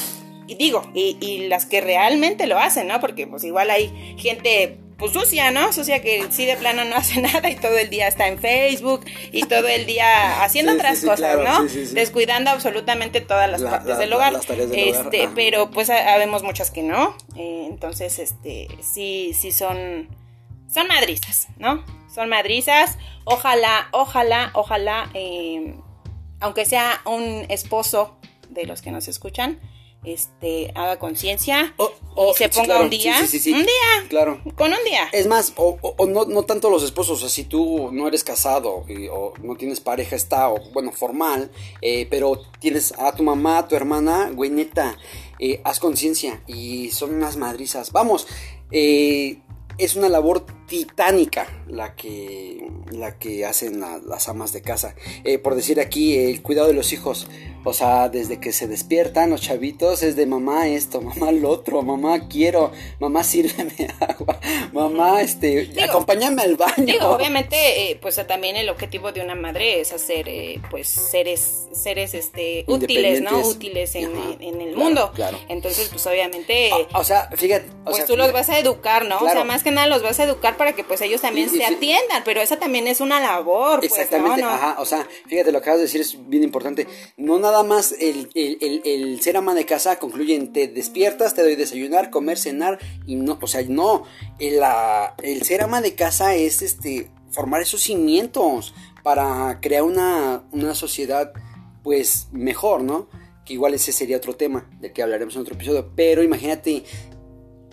Y 0.49 0.55
digo, 0.55 0.81
y, 0.95 1.47
las 1.47 1.67
que 1.67 1.79
realmente 1.79 2.47
lo 2.47 2.57
hacen, 2.57 2.87
¿no? 2.87 2.99
Porque 2.99 3.27
pues 3.27 3.43
igual 3.43 3.69
hay 3.69 4.15
gente 4.17 4.79
pues 4.97 5.13
sucia, 5.13 5.51
¿no? 5.51 5.71
Sucia 5.71 6.01
que 6.01 6.25
sí 6.31 6.47
de 6.47 6.57
plano 6.57 6.85
no 6.85 6.95
hace 6.95 7.21
nada 7.21 7.51
y 7.51 7.55
todo 7.55 7.77
el 7.77 7.91
día 7.91 8.07
está 8.07 8.27
en 8.27 8.39
Facebook 8.39 9.05
y 9.31 9.43
todo 9.43 9.67
el 9.67 9.85
día 9.85 10.43
haciendo 10.43 10.73
otras 10.73 11.01
cosas, 11.01 11.37
¿no? 11.37 11.65
Descuidando 11.93 12.49
absolutamente 12.49 13.21
todas 13.21 13.47
las 13.47 13.61
partes 13.61 13.99
del 13.99 14.11
hogar. 14.11 14.33
este, 14.73 15.29
pero 15.35 15.69
pues 15.69 15.91
habemos 15.91 16.41
muchas 16.41 16.71
que 16.71 16.81
no. 16.81 17.15
Eh, 17.35 17.67
entonces, 17.69 18.17
este, 18.17 18.67
sí, 18.81 19.35
sí 19.39 19.51
son, 19.51 20.09
son 20.67 20.87
madrizas, 20.87 21.49
¿no? 21.59 21.85
Son 22.11 22.27
madrizas. 22.27 22.97
Ojalá, 23.23 23.87
ojalá, 23.91 24.49
ojalá. 24.55 25.11
Eh, 25.13 25.75
aunque 26.39 26.65
sea 26.65 27.01
un 27.05 27.45
esposo 27.49 28.17
de 28.49 28.65
los 28.65 28.81
que 28.81 28.89
nos 28.89 29.07
escuchan, 29.07 29.59
este, 30.03 30.71
haga 30.75 30.97
conciencia 30.97 31.75
y 31.77 32.33
se 32.35 32.49
ponga 32.49 32.81
un 32.81 32.89
día, 32.89 33.17
un 33.21 33.65
día, 33.65 34.07
claro, 34.07 34.41
con 34.55 34.71
un 34.71 34.83
día. 34.85 35.09
Es 35.11 35.27
más, 35.27 35.53
o, 35.57 35.77
no, 36.07 36.25
no, 36.25 36.43
tanto 36.43 36.69
los 36.69 36.83
esposos, 36.83 37.17
o 37.17 37.21
sea, 37.21 37.29
si 37.29 37.43
tú 37.43 37.89
no 37.91 38.07
eres 38.07 38.23
casado 38.23 38.85
o 39.11 39.33
no 39.43 39.55
tienes 39.55 39.79
pareja 39.79 40.15
está, 40.15 40.49
o 40.49 40.71
bueno, 40.71 40.91
formal, 40.91 41.51
eh, 41.81 42.07
pero 42.09 42.41
tienes 42.59 42.93
a 42.97 43.11
tu 43.13 43.23
mamá, 43.23 43.59
a 43.59 43.67
tu 43.67 43.75
hermana, 43.75 44.31
güey, 44.33 44.49
neta, 44.49 44.97
eh, 45.39 45.61
haz 45.63 45.79
conciencia 45.79 46.43
y 46.47 46.91
son 46.91 47.13
unas 47.13 47.37
madrizas. 47.37 47.91
Vamos, 47.91 48.27
eh, 48.71 49.39
es 49.77 49.95
una 49.95 50.09
labor 50.09 50.45
titánica 50.69 51.47
la 51.67 51.95
que, 51.95 52.69
la 52.91 53.17
que 53.17 53.45
hacen 53.45 53.81
las 53.81 54.29
amas 54.29 54.53
de 54.53 54.61
casa. 54.61 54.95
Eh, 55.23 55.39
por 55.39 55.55
decir 55.55 55.79
aquí, 55.79 56.17
el 56.17 56.41
cuidado 56.41 56.67
de 56.67 56.73
los 56.73 56.93
hijos. 56.93 57.27
O 57.65 57.73
sea, 57.73 58.07
desde 58.07 58.39
que 58.39 58.53
se 58.53 58.67
despiertan 58.67 59.29
los 59.29 59.41
chavitos 59.41 60.01
es 60.01 60.15
de 60.15 60.25
mamá 60.25 60.67
esto, 60.67 61.01
mamá 61.01 61.31
lo 61.31 61.49
otro, 61.49 61.81
mamá 61.81 62.27
quiero, 62.29 62.71
mamá 62.99 63.23
sírveme 63.23 63.73
agua, 63.99 64.39
mamá 64.71 65.21
este, 65.21 65.69
acompáñame 65.83 66.43
al 66.43 66.55
baño. 66.55 66.85
Digo, 66.85 67.09
obviamente, 67.09 67.91
eh, 67.91 67.99
pues 68.01 68.15
también 68.27 68.55
el 68.55 68.69
objetivo 68.69 69.11
de 69.11 69.21
una 69.21 69.35
madre 69.35 69.81
es 69.81 69.91
hacer 69.91 70.29
eh, 70.29 70.61
pues 70.69 70.87
seres, 70.87 71.67
seres 71.73 72.13
este, 72.13 72.63
útiles, 72.67 73.21
¿no? 73.21 73.39
Útiles 73.39 73.95
en, 73.95 74.09
el 74.39 74.75
mundo. 74.75 75.11
Claro. 75.13 75.39
Entonces, 75.49 75.89
pues 75.89 76.05
obviamente... 76.07 76.71
O, 76.93 77.03
sea, 77.03 77.29
fíjate... 77.35 77.65
pues 77.83 78.05
tú 78.05 78.15
los 78.15 78.31
vas 78.31 78.49
a 78.49 78.59
educar, 78.59 79.05
¿no? 79.05 79.17
O 79.17 79.29
sea, 79.29 79.43
más 79.43 79.63
que 79.63 79.71
nada 79.71 79.87
los 79.87 80.01
vas 80.01 80.19
a 80.19 80.23
educar 80.23 80.57
para 80.59 80.73
que 80.73 80.83
pues 80.83 80.99
ellos 80.99 81.21
también 81.21 81.49
se 81.49 81.63
atiendan, 81.63 82.21
pero 82.25 82.41
esa 82.41 82.59
también 82.59 82.85
es 82.85 82.99
una 82.99 83.21
labor. 83.21 83.79
Pues, 83.79 83.93
Exactamente, 83.93 84.43
ajá, 84.43 84.75
o 84.79 84.85
sea, 84.85 85.07
fíjate, 85.25 85.53
lo 85.53 85.59
que 85.59 85.63
acabas 85.63 85.79
de 85.79 85.85
decir 85.85 86.01
es 86.01 86.17
bien 86.27 86.43
importante. 86.43 86.85
No 87.15 87.39
nada 87.39 87.63
más 87.63 87.95
el, 87.97 88.29
el, 88.35 89.21
ser 89.21 89.37
ama 89.37 89.55
de 89.55 89.65
casa 89.65 89.99
concluye 89.99 90.35
en 90.35 90.51
te 90.51 90.67
despiertas, 90.67 91.33
te 91.33 91.43
doy 91.43 91.55
desayunar, 91.55 92.09
comer, 92.09 92.37
cenar, 92.37 92.77
y 93.07 93.15
no, 93.15 93.39
o 93.41 93.47
sea, 93.47 93.63
no, 93.69 94.03
el, 94.37 94.59
el 95.23 95.43
ser 95.43 95.63
ama 95.63 95.81
de 95.81 95.95
casa 95.95 96.35
es 96.35 96.61
este 96.61 97.09
formar 97.31 97.61
esos 97.61 97.81
cimientos 97.81 98.73
para 99.01 99.59
crear 99.61 99.83
una, 99.83 100.43
una 100.51 100.75
sociedad 100.75 101.31
pues 101.83 102.27
mejor, 102.33 102.83
¿no? 102.83 103.07
Que 103.45 103.53
igual 103.53 103.75
ese 103.75 103.93
sería 103.93 104.17
otro 104.17 104.35
tema 104.35 104.69
de 104.81 104.91
que 104.91 105.01
hablaremos 105.01 105.35
en 105.37 105.41
otro 105.41 105.55
episodio, 105.55 105.89
pero 105.95 106.21
imagínate 106.21 106.83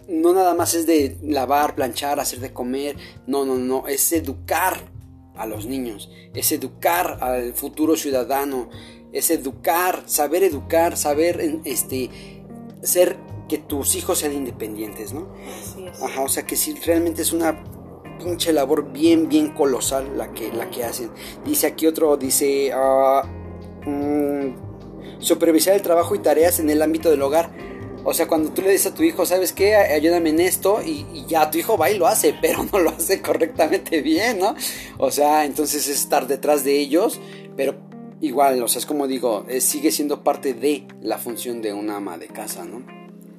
no 0.08 0.32
nada 0.32 0.54
más 0.54 0.74
es 0.74 0.86
de 0.86 1.16
lavar, 1.22 1.74
planchar, 1.74 2.20
hacer 2.20 2.40
de 2.40 2.52
comer, 2.52 2.96
no, 3.26 3.44
no, 3.44 3.56
no, 3.56 3.88
es 3.88 4.12
educar 4.12 4.90
a 5.34 5.46
los 5.46 5.66
niños, 5.66 6.10
es 6.34 6.52
educar 6.52 7.18
al 7.20 7.52
futuro 7.54 7.96
ciudadano, 7.96 8.70
es 9.12 9.30
educar, 9.30 10.04
saber 10.06 10.42
educar, 10.42 10.96
saber 10.96 11.60
este 11.64 12.10
ser 12.82 13.16
que 13.48 13.58
tus 13.58 13.94
hijos 13.94 14.18
sean 14.18 14.32
independientes, 14.32 15.12
¿no? 15.12 15.28
Ajá, 16.02 16.22
o 16.22 16.28
sea 16.28 16.44
que 16.44 16.56
si 16.56 16.74
realmente 16.74 17.22
es 17.22 17.32
una 17.32 17.62
pinche 18.18 18.52
labor 18.52 18.92
bien, 18.92 19.28
bien 19.28 19.50
colosal 19.50 20.16
la 20.16 20.32
que, 20.32 20.52
la 20.52 20.70
que 20.70 20.84
hacen. 20.84 21.10
Dice 21.44 21.66
aquí 21.66 21.86
otro, 21.86 22.16
dice, 22.16 22.72
uh, 22.74 23.22
supervisar 25.18 25.74
el 25.74 25.82
trabajo 25.82 26.14
y 26.14 26.18
tareas 26.18 26.58
en 26.60 26.70
el 26.70 26.82
ámbito 26.82 27.10
del 27.10 27.22
hogar 27.22 27.50
o 28.08 28.14
sea, 28.14 28.28
cuando 28.28 28.50
tú 28.50 28.62
le 28.62 28.70
dices 28.70 28.92
a 28.92 28.94
tu 28.94 29.02
hijo, 29.02 29.26
¿sabes 29.26 29.52
qué? 29.52 29.74
Ayúdame 29.74 30.30
en 30.30 30.38
esto 30.38 30.80
y, 30.80 31.26
ya 31.26 31.50
tu 31.50 31.58
hijo 31.58 31.76
va 31.76 31.90
y 31.90 31.98
lo 31.98 32.06
hace, 32.06 32.36
pero 32.40 32.64
no 32.72 32.78
lo 32.78 32.90
hace 32.90 33.20
correctamente 33.20 34.00
bien, 34.00 34.38
¿no? 34.38 34.54
O 34.98 35.10
sea, 35.10 35.44
entonces 35.44 35.88
es 35.88 35.96
estar 36.02 36.28
detrás 36.28 36.62
de 36.62 36.78
ellos, 36.78 37.20
pero 37.56 37.74
igual, 38.20 38.62
o 38.62 38.68
sea, 38.68 38.78
es 38.78 38.86
como 38.86 39.08
digo, 39.08 39.44
sigue 39.58 39.90
siendo 39.90 40.22
parte 40.22 40.54
de 40.54 40.86
la 41.02 41.18
función 41.18 41.62
de 41.62 41.72
una 41.72 41.96
ama 41.96 42.16
de 42.16 42.28
casa, 42.28 42.64
¿no? 42.64 42.86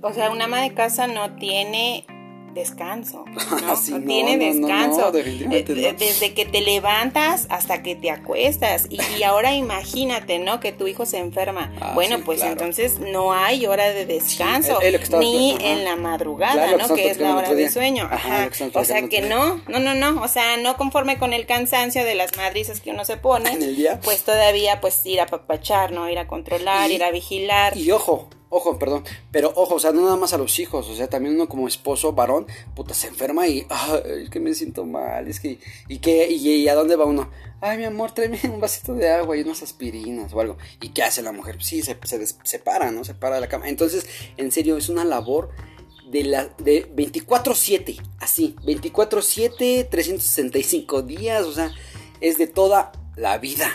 O 0.01 0.13
sea, 0.13 0.31
una 0.31 0.43
ama 0.45 0.61
de 0.61 0.73
casa 0.73 1.07
no 1.07 1.37
tiene 1.37 2.05
descanso, 2.53 3.25
¿no? 3.51 3.61
no, 3.61 4.05
tiene 4.05 4.37
descanso. 4.37 5.11
Eh, 5.15 5.95
desde 5.97 6.33
que 6.33 6.45
te 6.45 6.61
levantas 6.61 7.47
hasta 7.49 7.83
que 7.83 7.95
te 7.95 8.11
acuestas. 8.11 8.87
Y, 8.89 9.23
ahora 9.23 9.53
imagínate, 9.53 10.39
¿no? 10.39 10.59
Que 10.59 10.71
tu 10.71 10.87
hijo 10.87 11.05
se 11.05 11.17
enferma. 11.17 11.73
Ah, 11.81 11.91
bueno, 11.93 12.19
pues 12.23 12.41
entonces 12.41 12.99
no 12.99 13.33
hay 13.33 13.65
hora 13.65 13.89
de 13.89 14.05
descanso, 14.05 14.79
ni 15.19 15.57
en 15.61 15.83
la 15.83 15.95
madrugada, 15.95 16.77
¿no? 16.77 16.93
Que 16.93 17.09
es 17.09 17.19
la 17.19 17.35
hora 17.35 17.53
de 17.53 17.69
sueño. 17.69 18.07
Ajá. 18.11 18.49
O 18.73 18.83
sea 18.83 19.07
que 19.07 19.21
no, 19.21 19.61
no, 19.67 19.79
no, 19.79 19.93
no. 19.93 20.21
O 20.21 20.27
sea, 20.27 20.57
no 20.57 20.77
conforme 20.77 21.17
con 21.17 21.33
el 21.33 21.45
cansancio 21.45 22.03
de 22.03 22.15
las 22.15 22.35
madrizas 22.37 22.81
que 22.81 22.91
uno 22.91 23.05
se 23.05 23.17
pone, 23.17 23.49
¿En 23.53 23.63
el 23.63 23.75
día? 23.75 23.99
pues 24.03 24.23
todavía 24.23 24.81
pues 24.81 25.05
ir 25.05 25.21
a 25.21 25.27
papachar, 25.27 25.91
¿no? 25.91 26.09
Ir 26.09 26.19
a 26.19 26.27
controlar, 26.27 26.89
ir 26.91 27.03
a 27.03 27.11
vigilar. 27.11 27.77
Y 27.77 27.91
ojo, 27.91 28.29
Ojo, 28.49 28.79
perdón, 28.79 29.03
pero 29.29 29.51
ojo, 29.55 29.75
o 29.75 29.79
sea, 29.79 29.91
no 29.91 30.03
nada 30.03 30.15
más 30.15 30.31
a 30.31 30.37
los 30.37 30.57
hijos, 30.59 30.87
o 30.87 30.95
sea, 30.95 31.09
también 31.09 31.35
uno 31.35 31.49
como 31.49 31.67
esposo, 31.67 32.13
varón, 32.13 32.47
puta, 32.75 32.93
se 32.93 33.07
enferma 33.07 33.45
y, 33.45 33.65
ay, 33.69 34.29
que 34.29 34.39
me 34.39 34.53
siento 34.53 34.85
mal, 34.85 35.27
es 35.27 35.41
que, 35.41 35.59
y 35.89 35.99
que, 35.99 36.31
y, 36.31 36.65
a 36.69 36.75
dónde 36.75 36.95
va 36.95 37.03
uno, 37.03 37.29
ay, 37.59 37.77
mi 37.77 37.83
amor, 37.83 38.13
tráeme 38.13 38.39
un 38.45 38.61
vasito 38.61 38.93
de 38.93 39.09
agua 39.09 39.35
y 39.35 39.41
unas 39.41 39.63
aspirinas 39.63 40.31
o 40.33 40.39
algo, 40.39 40.57
¿y 40.81 40.89
qué 40.89 41.03
hace 41.03 41.21
la 41.21 41.33
mujer? 41.33 41.61
Sí, 41.61 41.81
se, 41.81 41.97
se, 42.03 42.25
se 42.25 42.59
para, 42.59 42.89
¿no? 42.91 43.03
Se 43.03 43.13
para 43.13 43.35
de 43.35 43.41
la 43.41 43.49
cama, 43.49 43.67
entonces, 43.67 44.07
en 44.37 44.49
serio, 44.51 44.77
es 44.77 44.87
una 44.87 45.03
labor 45.03 45.49
de 46.09 46.23
la, 46.23 46.45
de 46.57 46.89
24-7, 46.95 48.01
así, 48.19 48.55
24-7, 48.63 49.89
365 49.89 51.01
días, 51.01 51.43
o 51.45 51.51
sea, 51.51 51.73
es 52.21 52.37
de 52.37 52.47
toda 52.47 52.93
la 53.17 53.37
vida, 53.39 53.69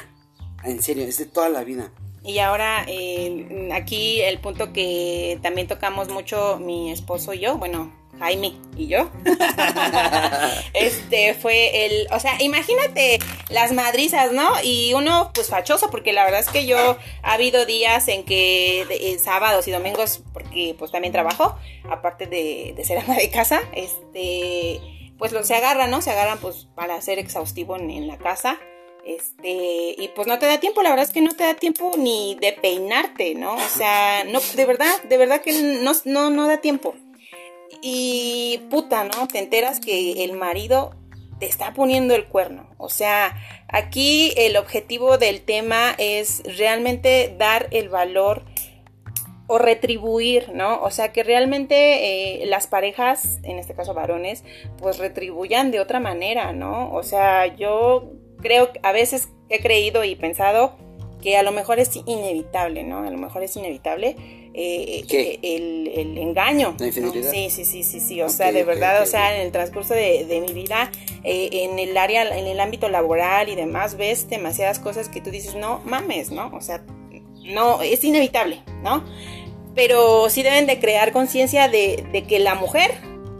en 0.65 0.83
serio, 0.83 1.05
es 1.05 1.19
de 1.19 1.27
toda 1.27 1.51
la 1.51 1.63
vida. 1.63 1.93
Y 2.25 2.39
ahora 2.39 2.85
eh, 2.87 3.71
aquí 3.73 4.21
el 4.21 4.39
punto 4.39 4.73
que 4.73 5.39
también 5.43 5.67
tocamos 5.67 6.09
mucho 6.09 6.59
mi 6.61 6.93
esposo 6.93 7.35
y 7.35 7.41
yo, 7.41 7.59
bueno, 7.59 7.93
Jaime 8.19 8.55
y 8.77 8.87
yo, 8.87 9.11
este 10.75 11.35
fue 11.35 11.87
el, 11.87 12.07
o 12.13 12.21
sea, 12.21 12.41
imagínate 12.41 13.19
las 13.49 13.73
madrizas, 13.73 14.31
¿no? 14.33 14.49
Y 14.63 14.95
uno 14.95 15.33
pues 15.35 15.49
fachoso, 15.49 15.91
porque 15.91 16.13
la 16.13 16.25
verdad 16.25 16.39
es 16.39 16.49
que 16.49 16.65
yo 16.65 16.97
ha 17.23 17.33
habido 17.33 17.67
días 17.67 18.07
en 18.07 18.25
que 18.25 18.83
eh, 18.83 19.19
sábados 19.19 19.67
y 19.67 19.73
domingos, 19.73 20.23
porque 20.33 20.77
pues 20.79 20.93
también 20.93 21.13
trabajo, 21.13 21.57
aparte 21.91 22.27
de, 22.27 22.81
ser 22.85 22.99
ama 22.99 23.17
de 23.17 23.31
casa, 23.31 23.63
este, 23.73 24.81
pues 25.19 25.33
lo, 25.33 25.43
se 25.43 25.57
agarran, 25.57 25.91
¿no? 25.91 26.03
Se 26.03 26.13
agarran 26.13 26.39
pues 26.39 26.69
para 26.77 27.01
ser 27.01 27.19
exhaustivo 27.19 27.77
en 27.77 28.07
la 28.07 28.19
casa 28.19 28.61
este, 29.05 29.97
y 29.99 30.11
pues 30.15 30.29
no 30.29 30.39
te 30.39 30.47
da 30.47 30.61
tiempo, 30.61 30.83
la 30.83 30.91
verdad 30.91 31.07
es 31.07 31.13
que 31.13 31.21
no 31.23 31.35
te 31.35 31.45
da 31.45 31.55
tiempo 31.55 31.93
ni 31.97 32.37
de 32.41 32.53
peinarte, 32.53 33.35
¿no? 33.35 33.55
O 33.55 33.69
sea, 33.69 34.25
no, 34.25 34.41
de 34.55 34.65
verdad, 34.65 35.03
de 35.05 35.17
verdad 35.17 35.41
que 35.41 35.53
no, 35.83 35.93
no, 36.05 36.31
no 36.31 36.47
da 36.47 36.61
tiempo. 36.61 36.95
Y 37.81 38.61
puta, 38.71 39.05
¿no? 39.05 39.27
Te 39.27 39.41
enteras 39.41 39.81
que 39.81 40.25
el 40.25 40.35
marido 40.35 40.95
te 41.41 41.47
está 41.47 41.73
poniendo 41.73 42.15
el 42.15 42.27
cuerno. 42.27 42.69
O 42.79 42.89
sea, 42.89 43.37
aquí 43.67 44.33
el 44.37 44.57
objetivo 44.57 45.19
del 45.19 45.43
tema 45.43 45.95
es 45.99 46.43
realmente 46.57 47.35
dar 47.37 47.67
el 47.73 47.89
valor 47.89 48.45
o 49.49 49.59
retribuir, 49.59 50.51
¿no? 50.55 50.81
O 50.83 50.91
sea, 50.91 51.13
que 51.13 51.25
realmente 51.25 52.43
eh, 52.43 52.47
las 52.47 52.69
parejas, 52.69 53.41
en 53.43 53.59
este 53.59 53.75
caso 53.75 53.93
varones, 53.93 54.45
pues 54.79 54.99
retribuyan 54.99 55.73
de 55.73 55.81
otra 55.81 55.99
manera, 55.99 56.53
¿no? 56.53 56.93
O 56.93 57.03
sea, 57.03 57.47
yo 57.57 58.13
creo 58.43 58.71
a 58.83 58.93
veces 58.93 59.29
he 59.49 59.61
creído 59.61 60.05
y 60.05 60.17
pensado 60.17 60.77
que 61.23 61.37
a 61.37 61.43
lo 61.43 61.53
mejor 61.53 61.79
es 61.79 61.97
inevitable, 62.05 62.83
¿no? 62.83 62.99
A 62.99 63.11
lo 63.11 63.17
mejor 63.17 63.43
es 63.43 63.57
inevitable 63.57 64.17
eh, 64.55 65.05
eh 65.09 65.39
el, 65.43 66.19
engaño. 66.19 66.75
La 66.79 66.89
infidelidad. 66.89 67.31
Sí, 67.31 67.49
sí, 67.49 67.65
sí, 67.65 67.83
sí, 67.83 68.01
sí. 68.01 68.21
O 68.21 68.29
sea, 68.29 68.53
de 68.53 68.65
verdad, 68.65 69.01
o 69.03 69.07
sea, 69.07 69.37
en 69.37 69.43
el 69.47 69.53
transcurso 69.53 69.95
de, 69.95 70.45
mi 70.47 70.53
vida, 70.53 70.91
eh, 71.25 71.49
en 71.53 71.79
el 71.79 71.97
área, 71.97 72.23
en 72.37 72.47
el 72.47 72.61
ámbito 72.61 72.89
laboral 72.89 73.49
y 73.49 73.55
demás, 73.55 73.97
ves 73.97 74.29
demasiadas 74.29 74.79
cosas 74.79 75.09
que 75.09 75.21
tú 75.21 75.31
dices, 75.31 75.55
no 75.55 75.81
mames, 75.85 76.31
¿no? 76.31 76.51
O 76.53 76.61
sea, 76.61 76.85
no, 77.45 77.81
es 77.81 78.05
inevitable, 78.05 78.63
¿no? 78.83 79.05
Pero 79.75 80.29
sí 80.29 80.43
deben 80.43 80.67
de 80.67 80.81
crear 80.81 81.13
conciencia 81.13 81.69
de, 81.69 82.05
de 82.13 82.25
que 82.25 82.41
la 82.41 82.55
mujer 82.55 82.91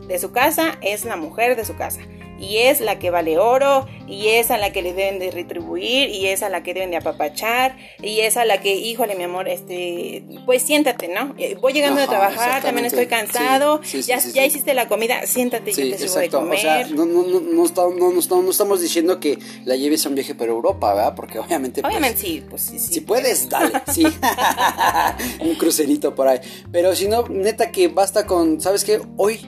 de 0.07 0.19
su 0.19 0.33
casa 0.33 0.79
es 0.81 1.05
la 1.05 1.17
mujer 1.17 1.57
de 1.57 1.65
su 1.65 1.77
casa 1.77 2.01
y 2.43 2.59
es 2.59 2.81
la 2.81 2.99
que 2.99 3.11
vale 3.11 3.39
oro 3.39 3.87
y 4.09 4.29
es 4.29 4.51
a 4.51 4.59
la 4.59 4.73
que 4.73 4.83
le 4.83 4.93
deben 4.93 5.21
de 5.21 5.31
retribuir 5.31 6.11
y 6.11 6.27
es 6.27 6.43
a 6.43 6.49
la 6.49 6.63
que 6.63 6.75
deben 6.75 6.91
de 6.91 6.97
apapachar 6.97 7.77
y 8.03 8.21
es 8.21 8.37
a 8.37 8.45
la 8.45 8.61
que, 8.61 8.75
híjole 8.75 9.15
mi 9.15 9.23
amor, 9.23 9.49
este, 9.49 10.25
pues 10.45 10.63
siéntate, 10.63 11.09
¿no? 11.09 11.35
Eh, 11.39 11.57
voy 11.61 11.73
llegando 11.73 12.03
a 12.03 12.07
trabajar, 12.07 12.63
también 12.63 12.85
estoy 12.85 13.07
cansado, 13.07 13.81
ya, 13.83 14.19
ya 14.19 14.45
hiciste 14.45 14.75
la 14.75 14.89
comida, 14.89 15.25
siéntate, 15.27 15.73
yo 15.73 15.91
te 15.91 15.99
sirvo 15.99 16.17
de 16.17 16.29
comer. 16.29 16.59
O 16.59 16.61
sea, 16.61 16.87
no, 16.89 17.07
no, 17.07 17.23
no, 17.23 17.41
no, 17.41 18.51
estamos 18.51 18.81
diciendo 18.81 19.21
que 19.21 19.39
la 19.65 19.77
lleves 19.77 20.05
a 20.05 20.09
un 20.09 20.17
viaje 20.17 20.35
por 20.35 20.49
Europa, 20.49 20.93
¿verdad? 20.95 21.15
Porque 21.15 21.39
obviamente... 21.39 21.81
Pues, 21.81 21.95
obviamente 21.95 22.21
sí, 22.21 22.45
pues 22.51 22.63
sí, 22.63 22.79
Si 22.79 23.01
puedes, 23.03 23.49
dale, 23.49 23.81
sí. 23.93 24.05
un 25.41 25.55
crucerito 25.55 26.15
por 26.15 26.27
ahí. 26.27 26.41
Pero 26.73 26.95
si 26.97 27.07
no, 27.07 27.25
neta 27.29 27.71
que 27.71 27.87
basta 27.87 28.27
con, 28.27 28.61
¿sabes 28.61 28.85
qué? 28.85 29.01
Hoy, 29.17 29.41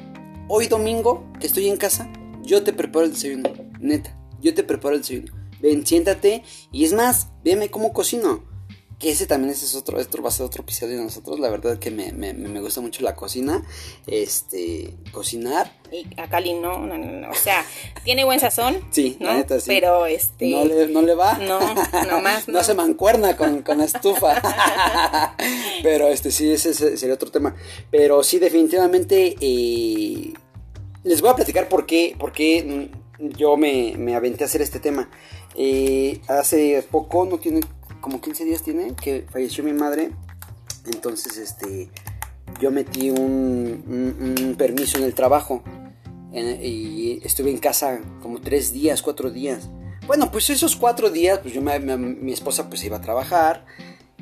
hoy 0.48 0.68
domingo, 0.68 1.24
que 1.40 1.46
estoy 1.48 1.68
en 1.68 1.76
casa, 1.76 2.08
yo 2.44 2.62
te 2.62 2.72
preparo 2.72 3.04
el 3.04 3.12
desayuno, 3.12 3.52
neta. 3.80 4.16
Yo 4.40 4.54
te 4.54 4.62
preparo 4.62 4.94
el 4.94 5.00
desayuno. 5.00 5.32
Ven, 5.60 5.86
siéntate 5.86 6.42
y 6.72 6.84
es 6.84 6.92
más, 6.92 7.28
véame 7.42 7.70
cómo 7.70 7.92
cocino. 7.92 8.42
Que 8.98 9.10
ese 9.10 9.26
también 9.26 9.52
ese 9.52 9.64
es 9.64 9.74
otro, 9.74 9.98
esto 9.98 10.22
va 10.22 10.28
a 10.28 10.32
ser 10.32 10.46
otro 10.46 10.62
episodio 10.62 10.96
de 10.96 11.02
nosotros. 11.02 11.40
La 11.40 11.50
verdad 11.50 11.78
que 11.78 11.90
me, 11.90 12.12
me, 12.12 12.32
me 12.32 12.60
gusta 12.60 12.80
mucho 12.80 13.02
la 13.02 13.16
cocina. 13.16 13.64
Este, 14.06 14.94
cocinar. 15.10 15.72
Y 15.90 16.06
a 16.18 16.28
Cali 16.28 16.54
no, 16.54 16.84
o 17.28 17.34
sea, 17.34 17.66
tiene 18.04 18.24
buen 18.24 18.38
sazón. 18.38 18.80
Sí, 18.92 19.16
¿no? 19.20 19.34
neta, 19.34 19.58
sí. 19.58 19.66
Pero 19.66 20.06
este. 20.06 20.48
No 20.48 20.64
le, 20.64 20.86
no 20.86 21.02
le 21.02 21.14
va. 21.14 21.38
No, 21.38 21.58
no 22.06 22.20
más. 22.22 22.46
No, 22.46 22.62
se 22.62 22.74
mancuerna 22.74 23.36
con, 23.36 23.62
con 23.62 23.78
la 23.78 23.84
estufa. 23.84 24.40
Pero 25.82 26.08
este 26.08 26.30
sí, 26.30 26.52
ese 26.52 26.72
sería 26.96 27.14
otro 27.14 27.30
tema. 27.30 27.56
Pero 27.90 28.22
sí, 28.22 28.38
definitivamente. 28.38 29.34
Eh, 29.40 30.34
les 31.04 31.20
voy 31.20 31.30
a 31.30 31.36
platicar 31.36 31.68
por 31.68 31.86
qué, 31.86 32.16
por 32.18 32.32
qué 32.32 32.90
yo 33.18 33.56
me, 33.56 33.94
me 33.96 34.14
aventé 34.14 34.44
a 34.44 34.46
hacer 34.46 34.62
este 34.62 34.80
tema. 34.80 35.08
Eh, 35.54 36.20
hace 36.28 36.84
poco, 36.90 37.24
no 37.26 37.38
tiene, 37.38 37.60
como 38.00 38.20
15 38.20 38.44
días 38.44 38.62
tiene, 38.62 38.94
que 38.94 39.26
falleció 39.30 39.62
mi 39.62 39.72
madre. 39.72 40.10
Entonces, 40.86 41.36
este, 41.36 41.90
yo 42.60 42.70
metí 42.70 43.10
un, 43.10 44.54
permiso 44.58 44.98
en 44.98 45.04
el 45.04 45.14
trabajo. 45.14 45.62
y 46.32 47.20
estuve 47.22 47.50
en 47.50 47.58
casa 47.58 48.00
como 48.22 48.40
3 48.40 48.72
días, 48.72 49.02
4 49.02 49.30
días. 49.30 49.68
Bueno, 50.06 50.30
pues 50.30 50.50
esos 50.50 50.76
4 50.76 51.10
días, 51.10 51.38
pues 51.38 51.54
yo 51.54 51.62
mi 51.62 52.32
esposa 52.32 52.68
pues 52.68 52.82
iba 52.84 52.96
a 52.96 53.00
trabajar 53.00 53.64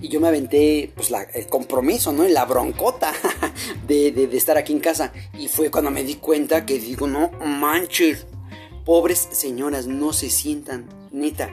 y 0.00 0.08
yo 0.08 0.20
me 0.20 0.28
aventé 0.28 0.92
pues 0.94 1.10
el 1.32 1.46
compromiso, 1.46 2.12
¿no? 2.12 2.28
Y 2.28 2.32
la 2.32 2.44
broncota 2.44 3.12
de, 3.87 4.12
de, 4.12 4.37
estar 4.37 4.59
aquí 4.59 4.73
en 4.73 4.80
casa. 4.80 5.12
Y 5.38 5.49
fue 5.49 5.71
cuando 5.71 5.90
me 5.90 6.04
di 6.04 6.16
cuenta 6.16 6.66
que 6.66 6.78
digo, 6.78 7.06
no 7.06 7.30
manches, 7.44 8.26
pobres 8.85 9.28
señoras, 9.32 9.87
no 9.87 10.12
se 10.12 10.30
sientan, 10.30 10.88
neta. 11.11 11.50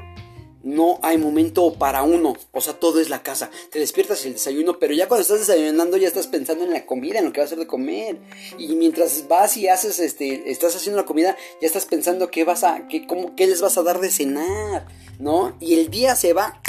No 0.62 1.00
hay 1.04 1.18
momento 1.18 1.74
para 1.76 2.04
uno, 2.04 2.36
o 2.52 2.60
sea, 2.60 2.74
todo 2.74 3.00
es 3.00 3.10
la 3.10 3.24
casa. 3.24 3.50
Te 3.72 3.80
despiertas 3.80 4.26
el 4.26 4.34
desayuno, 4.34 4.78
pero 4.78 4.94
ya 4.94 5.08
cuando 5.08 5.22
estás 5.22 5.40
desayunando 5.40 5.96
ya 5.96 6.10
estás 6.10 6.28
pensando 6.28 6.66
en 6.66 6.74
la 6.74 6.86
comida, 6.86 7.20
en 7.20 7.26
lo 7.26 7.32
que 7.32 7.40
vas 7.40 7.46
a 7.46 7.54
hacer 7.54 7.60
de 7.60 7.68
comer. 7.68 8.20
Y 8.58 8.76
mientras 8.76 9.30
vas 9.30 9.56
y 9.56 9.70
haces, 9.70 10.00
este, 10.00 10.52
estás 10.52 10.76
haciendo 10.76 11.00
la 11.00 11.06
comida, 11.06 11.38
ya 11.62 11.68
estás 11.68 11.86
pensando 11.86 12.30
qué 12.30 12.44
vas 12.44 12.66
a, 12.66 12.90
qué, 12.90 13.08
cómo, 13.08 13.38
qué 13.38 13.48
les 13.48 13.62
vas 13.62 13.78
a 13.78 13.84
dar 13.84 14.02
de 14.02 14.12
cenar, 14.12 14.86
¿no? 15.18 15.56
Y 15.62 15.76
el 15.76 15.90
día 15.90 16.16
se 16.18 16.34
va 16.34 16.62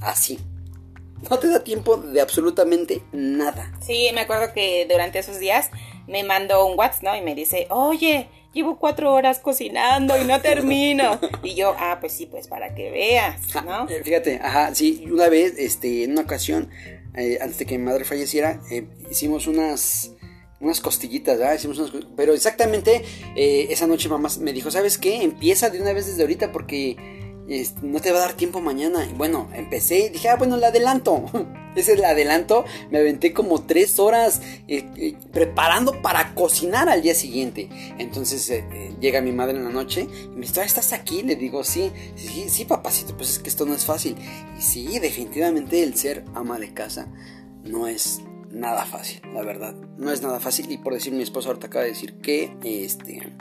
así. 0.00 0.40
No 1.28 1.38
te 1.38 1.48
da 1.48 1.62
tiempo 1.62 1.96
de 1.96 2.20
absolutamente 2.20 3.02
nada. 3.12 3.72
Sí, 3.80 4.08
me 4.14 4.22
acuerdo 4.22 4.52
que 4.52 4.86
durante 4.88 5.18
esos 5.18 5.38
días 5.38 5.70
me 6.06 6.24
mandó 6.24 6.66
un 6.66 6.78
WhatsApp, 6.78 7.02
¿no? 7.02 7.16
Y 7.16 7.22
me 7.22 7.34
dice, 7.34 7.66
oye, 7.70 8.28
llevo 8.52 8.78
cuatro 8.78 9.12
horas 9.12 9.38
cocinando 9.38 10.20
y 10.20 10.24
no 10.24 10.40
termino. 10.40 11.20
y 11.42 11.54
yo, 11.54 11.74
ah, 11.78 11.98
pues 12.00 12.12
sí, 12.12 12.26
pues 12.26 12.48
para 12.48 12.74
que 12.74 12.90
veas, 12.90 13.40
¿no? 13.64 13.88
Eh, 13.88 14.02
fíjate, 14.02 14.40
ajá, 14.42 14.74
sí, 14.74 15.04
una 15.10 15.28
vez, 15.28 15.54
este, 15.58 16.04
en 16.04 16.12
una 16.12 16.22
ocasión, 16.22 16.70
eh, 17.14 17.38
antes 17.40 17.58
de 17.58 17.66
que 17.66 17.78
mi 17.78 17.84
madre 17.84 18.04
falleciera, 18.04 18.60
eh, 18.70 18.86
hicimos 19.10 19.46
unas 19.46 20.12
unas 20.60 20.80
costillitas, 20.80 21.38
¿verdad? 21.38 21.54
Hicimos 21.54 21.78
unas, 21.78 21.90
pero 22.14 22.34
exactamente 22.34 23.02
esa 23.34 23.86
noche 23.86 24.10
mamá 24.10 24.28
me 24.40 24.52
dijo, 24.52 24.70
¿sabes 24.70 24.98
qué? 24.98 25.22
Empieza 25.22 25.70
de 25.70 25.80
una 25.80 25.94
vez 25.94 26.06
desde 26.06 26.20
ahorita 26.20 26.52
porque 26.52 26.98
no 27.82 28.00
te 28.00 28.12
va 28.12 28.18
a 28.18 28.20
dar 28.22 28.32
tiempo 28.34 28.60
mañana. 28.60 29.04
Y 29.04 29.12
bueno, 29.14 29.48
empecé 29.54 30.06
y 30.06 30.08
dije, 30.10 30.28
ah, 30.28 30.36
bueno, 30.36 30.56
el 30.56 30.64
adelanto. 30.64 31.24
Ese 31.74 31.92
es 31.92 31.98
el 31.98 32.04
adelanto. 32.04 32.64
Me 32.90 32.98
aventé 32.98 33.32
como 33.32 33.62
tres 33.62 33.98
horas 33.98 34.40
eh, 34.68 34.88
eh, 34.96 35.14
preparando 35.32 36.00
para 36.02 36.34
cocinar 36.34 36.88
al 36.88 37.02
día 37.02 37.14
siguiente. 37.14 37.68
Entonces 37.98 38.48
eh, 38.50 38.94
llega 39.00 39.20
mi 39.20 39.32
madre 39.32 39.56
en 39.56 39.64
la 39.64 39.70
noche 39.70 40.08
y 40.24 40.28
me 40.28 40.46
dice, 40.46 40.62
¿estás 40.62 40.92
aquí? 40.92 41.22
Le 41.22 41.36
digo, 41.36 41.64
sí, 41.64 41.90
sí, 42.16 42.48
sí, 42.48 42.64
papacito, 42.64 43.16
pues 43.16 43.30
es 43.30 43.38
que 43.38 43.48
esto 43.48 43.66
no 43.66 43.74
es 43.74 43.84
fácil. 43.84 44.16
Y 44.58 44.62
sí, 44.62 44.98
definitivamente 44.98 45.82
el 45.82 45.96
ser 45.96 46.24
ama 46.34 46.58
de 46.58 46.72
casa 46.72 47.08
no 47.64 47.86
es 47.86 48.20
nada 48.50 48.84
fácil, 48.84 49.20
la 49.34 49.42
verdad. 49.42 49.74
No 49.96 50.12
es 50.12 50.22
nada 50.22 50.40
fácil. 50.40 50.70
Y 50.70 50.78
por 50.78 50.94
decir, 50.94 51.12
mi 51.12 51.22
esposa 51.22 51.48
ahorita 51.48 51.68
acaba 51.68 51.84
de 51.84 51.90
decir 51.90 52.14
que 52.14 52.52
este, 52.62 53.32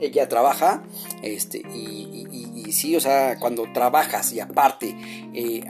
ella 0.00 0.28
trabaja. 0.28 0.82
Este, 1.22 1.62
y, 1.74 2.26
y, 2.54 2.72
sí, 2.72 2.96
o 2.96 3.00
sea, 3.00 3.38
cuando 3.38 3.70
trabajas 3.72 4.32
y 4.32 4.40
aparte 4.40 4.96
eh, 5.32 5.62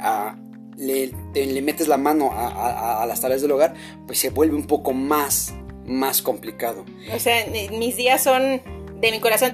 le, 0.76 1.12
le, 1.34 1.62
metes 1.62 1.88
la 1.88 1.96
mano 1.96 2.30
a, 2.32 3.04
las 3.06 3.20
tareas 3.20 3.42
del 3.42 3.52
hogar, 3.52 3.74
pues 4.06 4.18
se 4.18 4.30
vuelve 4.30 4.56
un 4.56 4.66
poco 4.66 4.92
más, 4.92 5.54
más 5.84 6.22
complicado. 6.22 6.84
O 7.14 7.18
sea, 7.18 7.46
mis 7.72 7.96
días 7.96 8.22
son 8.22 8.60
de 9.00 9.10
mi 9.10 9.20
corazón. 9.20 9.52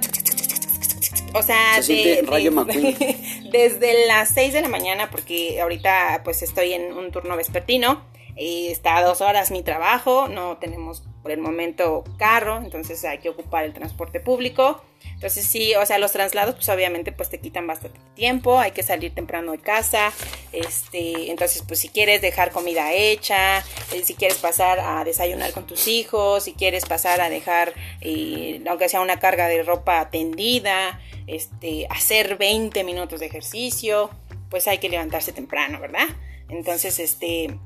O 1.33 1.41
sea, 1.41 1.81
desde 3.51 4.07
las 4.07 4.29
6 4.29 4.53
de 4.53 4.61
la 4.61 4.69
mañana, 4.69 5.09
porque 5.09 5.59
ahorita 5.61 6.21
pues 6.23 6.43
estoy 6.43 6.73
en 6.73 6.93
un 6.93 7.11
turno 7.11 7.35
vespertino 7.35 8.12
está 8.35 8.97
a 8.97 9.03
dos 9.03 9.21
horas 9.21 9.51
mi 9.51 9.61
trabajo, 9.61 10.27
no 10.27 10.57
tenemos 10.57 11.03
por 11.21 11.31
el 11.31 11.39
momento 11.39 12.03
carro, 12.17 12.57
entonces 12.57 13.03
hay 13.05 13.19
que 13.19 13.29
ocupar 13.29 13.63
el 13.63 13.73
transporte 13.73 14.19
público. 14.19 14.83
Entonces 15.15 15.45
sí, 15.45 15.73
o 15.75 15.85
sea, 15.85 15.97
los 15.99 16.11
traslados 16.11 16.55
pues 16.55 16.69
obviamente 16.69 17.11
pues 17.11 17.29
te 17.29 17.39
quitan 17.39 17.67
bastante 17.67 17.99
tiempo, 18.15 18.59
hay 18.59 18.71
que 18.71 18.83
salir 18.83 19.13
temprano 19.13 19.51
de 19.51 19.59
casa, 19.59 20.11
este, 20.51 21.29
entonces 21.29 21.63
pues 21.67 21.79
si 21.79 21.89
quieres 21.89 22.21
dejar 22.21 22.51
comida 22.51 22.93
hecha, 22.93 23.59
eh, 23.93 24.03
si 24.03 24.15
quieres 24.15 24.37
pasar 24.37 24.79
a 24.79 25.03
desayunar 25.03 25.51
con 25.51 25.65
tus 25.65 25.87
hijos, 25.87 26.43
si 26.43 26.53
quieres 26.53 26.85
pasar 26.85 27.21
a 27.21 27.29
dejar, 27.29 27.73
eh, 28.01 28.61
aunque 28.67 28.89
sea 28.89 29.01
una 29.01 29.19
carga 29.19 29.47
de 29.47 29.63
ropa 29.63 30.09
tendida, 30.09 30.99
este, 31.27 31.87
hacer 31.89 32.37
20 32.37 32.83
minutos 32.83 33.19
de 33.19 33.27
ejercicio, 33.27 34.09
pues 34.49 34.67
hay 34.67 34.77
que 34.77 34.89
levantarse 34.89 35.31
temprano, 35.31 35.79
¿verdad? 35.79 36.07
Entonces, 36.49 36.99
este, 36.99 37.57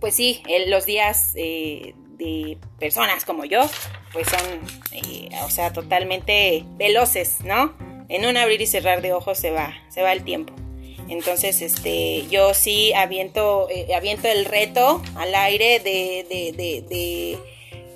pues 0.00 0.14
sí, 0.14 0.42
los 0.66 0.86
días 0.86 1.32
eh, 1.36 1.94
de 2.16 2.58
personas 2.78 3.24
como 3.24 3.44
yo, 3.44 3.62
pues 4.12 4.28
son, 4.28 4.60
eh, 4.92 5.28
o 5.44 5.50
sea, 5.50 5.72
totalmente 5.72 6.64
veloces, 6.76 7.36
¿no? 7.44 7.74
En 8.08 8.26
un 8.26 8.36
abrir 8.36 8.60
y 8.60 8.66
cerrar 8.66 9.02
de 9.02 9.12
ojos 9.12 9.38
se 9.38 9.50
va, 9.50 9.74
se 9.88 10.02
va 10.02 10.12
el 10.12 10.24
tiempo. 10.24 10.54
Entonces, 11.08 11.60
este, 11.60 12.26
yo 12.28 12.54
sí 12.54 12.92
aviento, 12.94 13.68
eh, 13.68 13.94
aviento 13.94 14.28
el 14.28 14.44
reto 14.44 15.02
al 15.16 15.34
aire 15.34 15.80
de, 15.80 16.24
de, 16.28 16.52
de, 16.52 16.82
de, 16.82 17.38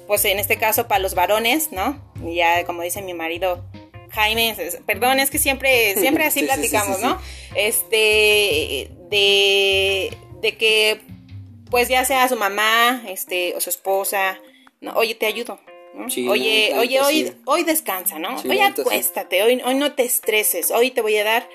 pues 0.06 0.24
en 0.24 0.38
este 0.38 0.56
caso 0.56 0.88
para 0.88 0.98
los 0.98 1.14
varones, 1.14 1.70
¿no? 1.72 2.02
Ya 2.22 2.64
como 2.64 2.82
dice 2.82 3.02
mi 3.02 3.14
marido, 3.14 3.64
Jaime, 4.10 4.56
perdón, 4.86 5.20
es 5.20 5.30
que 5.30 5.38
siempre, 5.38 5.94
siempre 6.00 6.24
así 6.24 6.42
platicamos, 6.42 7.00
¿no? 7.00 7.20
Este, 7.54 8.90
de, 9.10 10.16
de 10.40 10.56
que 10.56 11.13
pues 11.74 11.88
ya 11.88 12.04
sea 12.04 12.28
su 12.28 12.36
mamá, 12.36 13.02
este, 13.08 13.52
o 13.56 13.60
su 13.60 13.68
esposa, 13.68 14.38
no, 14.80 14.92
oye, 14.92 15.16
te 15.16 15.26
ayudo. 15.26 15.58
oye, 16.28 16.72
oye, 16.78 17.00
hoy, 17.00 17.32
hoy 17.46 17.64
descansa, 17.64 18.20
¿no? 18.20 18.36
hoy 18.48 18.60
acuéstate, 18.60 19.42
hoy, 19.42 19.60
hoy 19.64 19.74
no 19.74 19.92
te 19.92 20.04
estreses, 20.04 20.70
hoy 20.70 20.92
te 20.92 21.00
voy 21.00 21.16
a 21.16 21.24
dar 21.24 21.48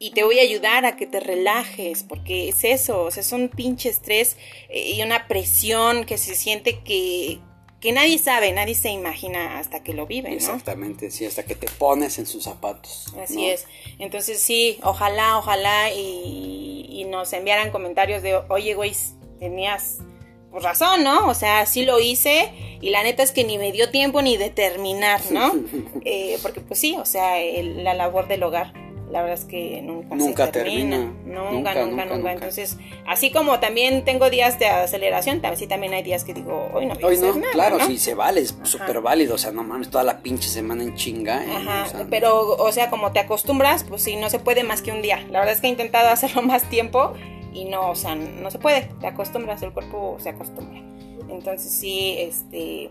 y 0.00 0.10
te 0.10 0.24
voy 0.24 0.40
a 0.40 0.42
ayudar 0.42 0.84
a 0.84 0.96
que 0.96 1.06
te 1.06 1.20
relajes, 1.20 2.02
porque 2.02 2.48
es 2.48 2.64
eso, 2.64 3.04
o 3.04 3.10
sea, 3.12 3.20
es 3.20 3.30
un 3.30 3.48
pinche 3.48 3.88
estrés 3.88 4.36
eh, 4.68 4.94
y 4.96 5.02
una 5.02 5.28
presión 5.28 6.06
que 6.06 6.18
se 6.18 6.34
siente 6.34 6.80
que, 6.80 7.38
que 7.80 7.92
nadie 7.92 8.18
sabe, 8.18 8.50
nadie 8.50 8.74
se 8.74 8.88
imagina 8.88 9.60
hasta 9.60 9.84
que 9.84 9.94
lo 9.94 10.08
vive, 10.08 10.30
¿no? 10.30 10.34
Exactamente, 10.34 11.12
sí, 11.12 11.24
hasta 11.24 11.44
que 11.44 11.54
te 11.54 11.68
pones 11.68 12.18
en 12.18 12.26
sus 12.26 12.42
zapatos. 12.42 13.14
Así 13.22 13.46
es. 13.46 13.66
Entonces 14.00 14.40
sí, 14.40 14.80
ojalá, 14.82 15.38
ojalá 15.38 15.92
y, 15.92 16.88
y, 16.90 17.04
nos 17.04 17.32
enviaran 17.32 17.70
comentarios 17.70 18.24
de, 18.24 18.34
oye, 18.48 18.74
güey, 18.74 18.92
tenías 19.38 19.98
pues, 20.50 20.62
razón, 20.62 21.04
¿no? 21.04 21.28
O 21.28 21.34
sea, 21.34 21.66
sí 21.66 21.84
lo 21.84 22.00
hice 22.00 22.52
y 22.80 22.90
la 22.90 23.02
neta 23.02 23.22
es 23.22 23.32
que 23.32 23.44
ni 23.44 23.58
me 23.58 23.72
dio 23.72 23.90
tiempo 23.90 24.22
ni 24.22 24.36
de 24.36 24.50
terminar, 24.50 25.20
¿no? 25.30 25.52
Eh, 26.08 26.38
porque 26.40 26.60
pues 26.60 26.78
sí, 26.78 26.94
o 26.96 27.04
sea, 27.04 27.32
la 27.62 27.92
labor 27.92 28.28
del 28.28 28.44
hogar 28.44 28.72
la 29.10 29.22
verdad 29.22 29.38
es 29.38 29.44
que 29.44 29.80
nunca, 29.82 30.18
se 30.18 30.52
termina. 30.52 30.98
Nunca, 31.24 31.74
nunca, 31.74 32.04
nunca, 32.06 32.32
Entonces, 32.32 32.76
así 33.06 33.30
como 33.30 33.60
también 33.60 34.04
tengo 34.04 34.30
días 34.30 34.58
de 34.58 34.66
aceleración, 34.66 35.44
así 35.46 35.66
también 35.66 35.94
hay 35.94 36.02
días 36.02 36.24
que 36.24 36.34
digo, 36.34 36.68
hoy 36.74 36.86
no 36.86 36.94
voy 36.94 37.04
hoy 37.04 37.14
a 37.14 37.18
hacer 37.18 37.36
no, 37.36 37.50
claro, 37.52 37.78
sí, 37.86 37.98
se 37.98 38.14
vale, 38.14 38.40
es 38.40 38.56
súper 38.64 39.00
válido, 39.00 39.36
o 39.36 39.38
sea, 39.38 39.52
no 39.52 39.62
mames, 39.62 39.90
toda 39.90 40.02
la 40.02 40.22
pinche 40.22 40.48
semana 40.48 40.82
en 40.82 40.94
chinga. 40.96 41.44
¿eh? 41.44 41.48
Ajá, 41.56 42.06
pero, 42.10 42.56
o 42.56 42.72
sea, 42.72 42.90
como 42.90 43.12
te 43.12 43.20
acostumbras, 43.20 43.84
pues 43.84 44.02
sí, 44.02 44.16
no 44.16 44.28
se 44.28 44.40
puede 44.40 44.64
más 44.64 44.82
que 44.82 44.90
un 44.90 45.02
día. 45.02 45.24
La 45.30 45.38
verdad 45.38 45.54
es 45.54 45.60
que 45.60 45.68
he 45.68 45.70
intentado 45.70 46.08
hacerlo 46.10 46.42
más 46.42 46.68
tiempo 46.68 47.14
y 47.56 47.64
no, 47.64 47.90
o 47.90 47.94
sea, 47.94 48.14
no 48.14 48.50
se 48.50 48.58
puede, 48.58 48.90
te 49.00 49.06
acostumbras, 49.06 49.62
el 49.62 49.72
cuerpo 49.72 50.18
se 50.20 50.28
acostumbra. 50.28 50.78
Entonces 51.30 51.72
sí, 51.72 52.14
este, 52.18 52.90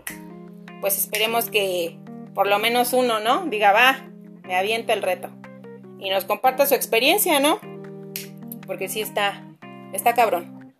pues 0.80 0.98
esperemos 0.98 1.48
que 1.48 1.96
por 2.34 2.48
lo 2.48 2.58
menos 2.58 2.92
uno, 2.92 3.20
¿no? 3.20 3.46
Diga, 3.46 3.72
va, 3.72 4.10
me 4.42 4.56
avienta 4.56 4.92
el 4.92 5.02
reto. 5.02 5.30
Y 6.00 6.10
nos 6.10 6.24
comparta 6.24 6.66
su 6.66 6.74
experiencia, 6.74 7.38
¿no? 7.38 7.60
Porque 8.66 8.88
sí 8.88 9.00
está, 9.00 9.56
está 9.92 10.14
cabrón. 10.14 10.74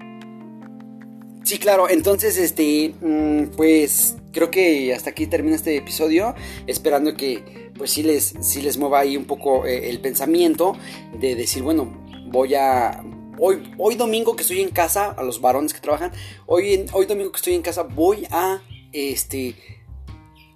Sí, 1.45 1.59
claro, 1.59 1.89
entonces, 1.89 2.37
este, 2.39 2.93
mm, 3.01 3.57
pues 3.57 4.17
creo 4.33 4.51
que 4.51 4.93
hasta 4.93 5.11
aquí 5.11 5.29
termina 5.29 5.55
este 5.55 5.77
episodio, 5.77 6.35
esperando 6.67 7.15
que, 7.15 7.71
pues 7.79 7.93
sí 7.93 8.03
les, 8.03 8.35
sí 8.41 8.63
les 8.63 8.79
mueva 8.79 8.99
ahí 8.99 9.17
un 9.17 9.27
poco 9.27 9.65
eh, 9.65 9.89
el 9.89 10.01
pensamiento 10.01 10.77
de 11.21 11.37
decir, 11.37 11.63
bueno, 11.63 12.05
voy 12.27 12.57
a, 12.57 13.03
hoy, 13.39 13.75
hoy 13.79 13.95
domingo 13.95 14.37
que 14.37 14.43
estoy 14.43 14.61
en 14.61 14.71
casa, 14.71 15.11
a 15.11 15.23
los 15.23 15.41
varones 15.41 15.75
que 15.75 15.81
trabajan, 15.81 16.13
hoy, 16.47 16.87
hoy 16.93 17.07
domingo 17.07 17.33
que 17.33 17.37
estoy 17.37 17.55
en 17.55 17.63
casa 17.63 17.83
voy 17.83 18.27
a 18.31 18.63
este, 18.93 19.55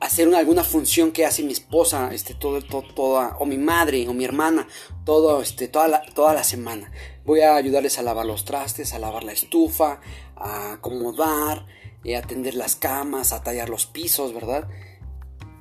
hacer 0.01 0.35
alguna 0.35 0.65
función 0.65 1.13
que 1.13 1.27
hace 1.27 1.43
mi 1.43 1.53
esposa, 1.53 2.11
este, 2.13 2.35
todo, 2.35 2.63
toda, 2.63 3.37
o 3.39 3.45
mi 3.45 3.59
madre, 3.59 4.09
o 4.09 4.15
mi 4.15 4.25
hermana, 4.25 4.67
todo, 5.05 5.43
este, 5.43 5.69
toda, 5.69 5.89
la, 5.89 6.03
toda 6.15 6.33
la 6.33 6.43
semana. 6.43 6.91
Voy 7.25 7.43
a 7.43 7.55
ayudarles 7.55 7.99
a 7.99 8.03
lavar 8.03 8.25
los 8.25 8.45
trastes, 8.45 8.95
a 8.95 8.99
lavar 8.99 9.25
la 9.25 9.33
estufa, 9.33 10.01
a 10.37 10.73
acomodar, 10.73 11.67
eh, 12.03 12.17
a 12.17 12.21
atender 12.21 12.55
las 12.55 12.77
camas, 12.77 13.33
a 13.33 13.43
tallar 13.43 13.69
los 13.69 13.87
pisos, 13.87 14.33
¿verdad? 14.33 14.69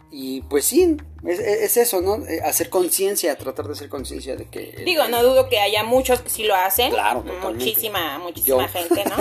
Y 0.09 0.41
pues 0.41 0.65
sí, 0.65 0.97
es, 1.27 1.77
eso, 1.77 2.01
¿no? 2.01 2.25
Eh, 2.27 2.41
hacer 2.43 2.69
conciencia, 2.69 3.37
tratar 3.37 3.65
de 3.65 3.73
hacer 3.73 3.89
conciencia 3.89 4.35
de 4.35 4.45
que... 4.45 4.81
Digo, 4.85 5.07
no 5.07 5.21
dudo 5.21 5.49
que 5.49 5.59
haya 5.59 5.83
muchos 5.83 6.21
que 6.21 6.29
sí 6.29 6.43
lo 6.43 6.55
hacen. 6.55 6.91
Claro, 6.91 7.23
Muchísima, 7.41 8.19
muchísima 8.19 8.67
gente, 8.67 9.03
¿no? 9.05 9.15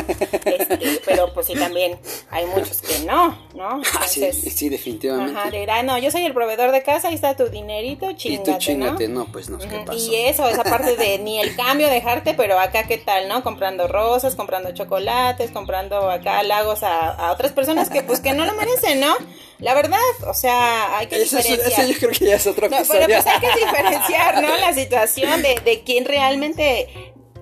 Este, 0.49 1.01
pero 1.05 1.33
pues 1.35 1.47
sí, 1.47 1.55
también 1.55 1.99
hay 2.31 2.47
muchos 2.47 2.81
que 2.81 3.01
no, 3.01 3.31
¿no? 3.55 3.83
Ah, 3.99 4.07
sí, 4.07 4.31
sí, 4.33 4.69
definitivamente. 4.69 5.39
Ajá, 5.39 5.51
de, 5.51 5.83
no, 5.83 5.99
yo 5.99 6.11
soy 6.11 6.25
el 6.25 6.33
proveedor 6.33 6.73
de 6.73 6.83
casa, 6.83 7.09
ahí 7.09 7.15
está 7.15 7.37
tu 7.37 7.49
dinerito, 7.49 8.13
chingate, 8.13 8.51
Y 8.51 8.55
tú 8.55 8.59
chingate, 8.59 9.09
¿no? 9.09 9.31
pues 9.31 9.49
no, 9.51 9.59
¿qué 9.59 9.83
pasó? 9.85 9.99
Y 9.99 10.15
eso, 10.17 10.49
esa 10.49 10.65
parte 10.65 10.97
de 10.97 11.19
ni 11.19 11.41
el 11.41 11.57
cambio 11.57 11.89
dejarte, 11.89 12.35
pero 12.35 12.59
acá 12.59 12.87
qué 12.87 12.99
tal, 12.99 13.29
¿no? 13.29 13.43
Comprando 13.43 13.89
rosas, 13.89 14.35
comprando 14.35 14.73
chocolates, 14.73 15.51
comprando 15.51 16.11
acá 16.11 16.39
halagos 16.39 16.83
a, 16.83 17.11
a 17.11 17.33
otras 17.33 17.53
personas 17.53 17.91
que 17.91 18.03
pues 18.03 18.21
que 18.21 18.33
no 18.33 18.45
lo 18.45 18.55
merecen, 18.55 19.01
¿no? 19.01 19.15
La 19.59 19.75
verdad, 19.75 19.99
o 20.29 20.35
sea, 20.35 20.99
hay 20.99 21.09
que 21.09 21.19
diferenciar 21.19 21.88
yo 21.89 21.99
creo 21.99 22.11
que 22.11 22.27
ya 22.27 22.37
es 22.37 22.47
otra 22.47 22.69
cosa. 22.69 22.93
Pero 22.93 23.07
pues 23.07 23.27
hay 23.27 23.41
que 23.41 23.65
diferenciar, 23.65 24.43
¿no? 24.43 24.57
La 24.59 24.73
situación 24.73 25.43
de, 25.43 25.61
de 25.65 25.83
quién 25.83 26.05
realmente 26.05 26.89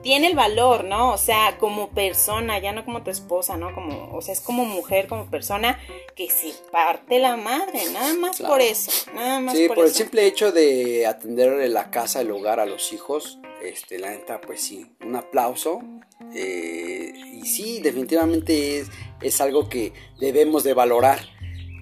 tiene 0.06 0.28
el 0.28 0.36
valor, 0.36 0.84
¿no? 0.84 1.12
O 1.12 1.18
sea, 1.18 1.56
como 1.58 1.90
persona, 1.90 2.60
ya 2.60 2.70
no 2.70 2.84
como 2.84 3.02
tu 3.02 3.10
esposa, 3.10 3.56
¿no? 3.56 3.74
Como, 3.74 4.14
o 4.16 4.22
sea, 4.22 4.34
es 4.34 4.40
como 4.40 4.64
mujer, 4.64 5.08
como 5.08 5.28
persona 5.28 5.80
que 6.14 6.30
se 6.30 6.52
parte 6.70 7.18
la 7.18 7.36
madre, 7.36 7.80
nada 7.92 8.14
más 8.14 8.40
por 8.40 8.60
eso, 8.60 8.92
nada 9.16 9.40
más 9.40 9.56
sí, 9.56 9.66
por, 9.66 9.80
el 9.80 9.92
simple 9.92 10.24
hecho 10.24 10.52
de 10.52 11.08
atender 11.08 11.68
la 11.70 11.90
casa, 11.90 12.20
el 12.20 12.30
hogar 12.30 12.60
a 12.60 12.66
los 12.66 12.92
hijos, 12.92 13.40
este, 13.64 13.98
la 13.98 14.10
neta, 14.10 14.40
pues 14.40 14.60
sí, 14.60 14.86
un 15.04 15.16
aplauso. 15.16 15.80
Eh, 16.32 17.12
y 17.32 17.44
sí, 17.44 17.80
definitivamente 17.80 18.78
es, 18.78 18.88
es 19.20 19.40
algo 19.40 19.68
que 19.68 19.92
debemos 20.20 20.62
de 20.62 20.72
valorar, 20.72 21.18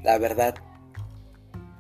la 0.03 0.17
verdad 0.17 0.55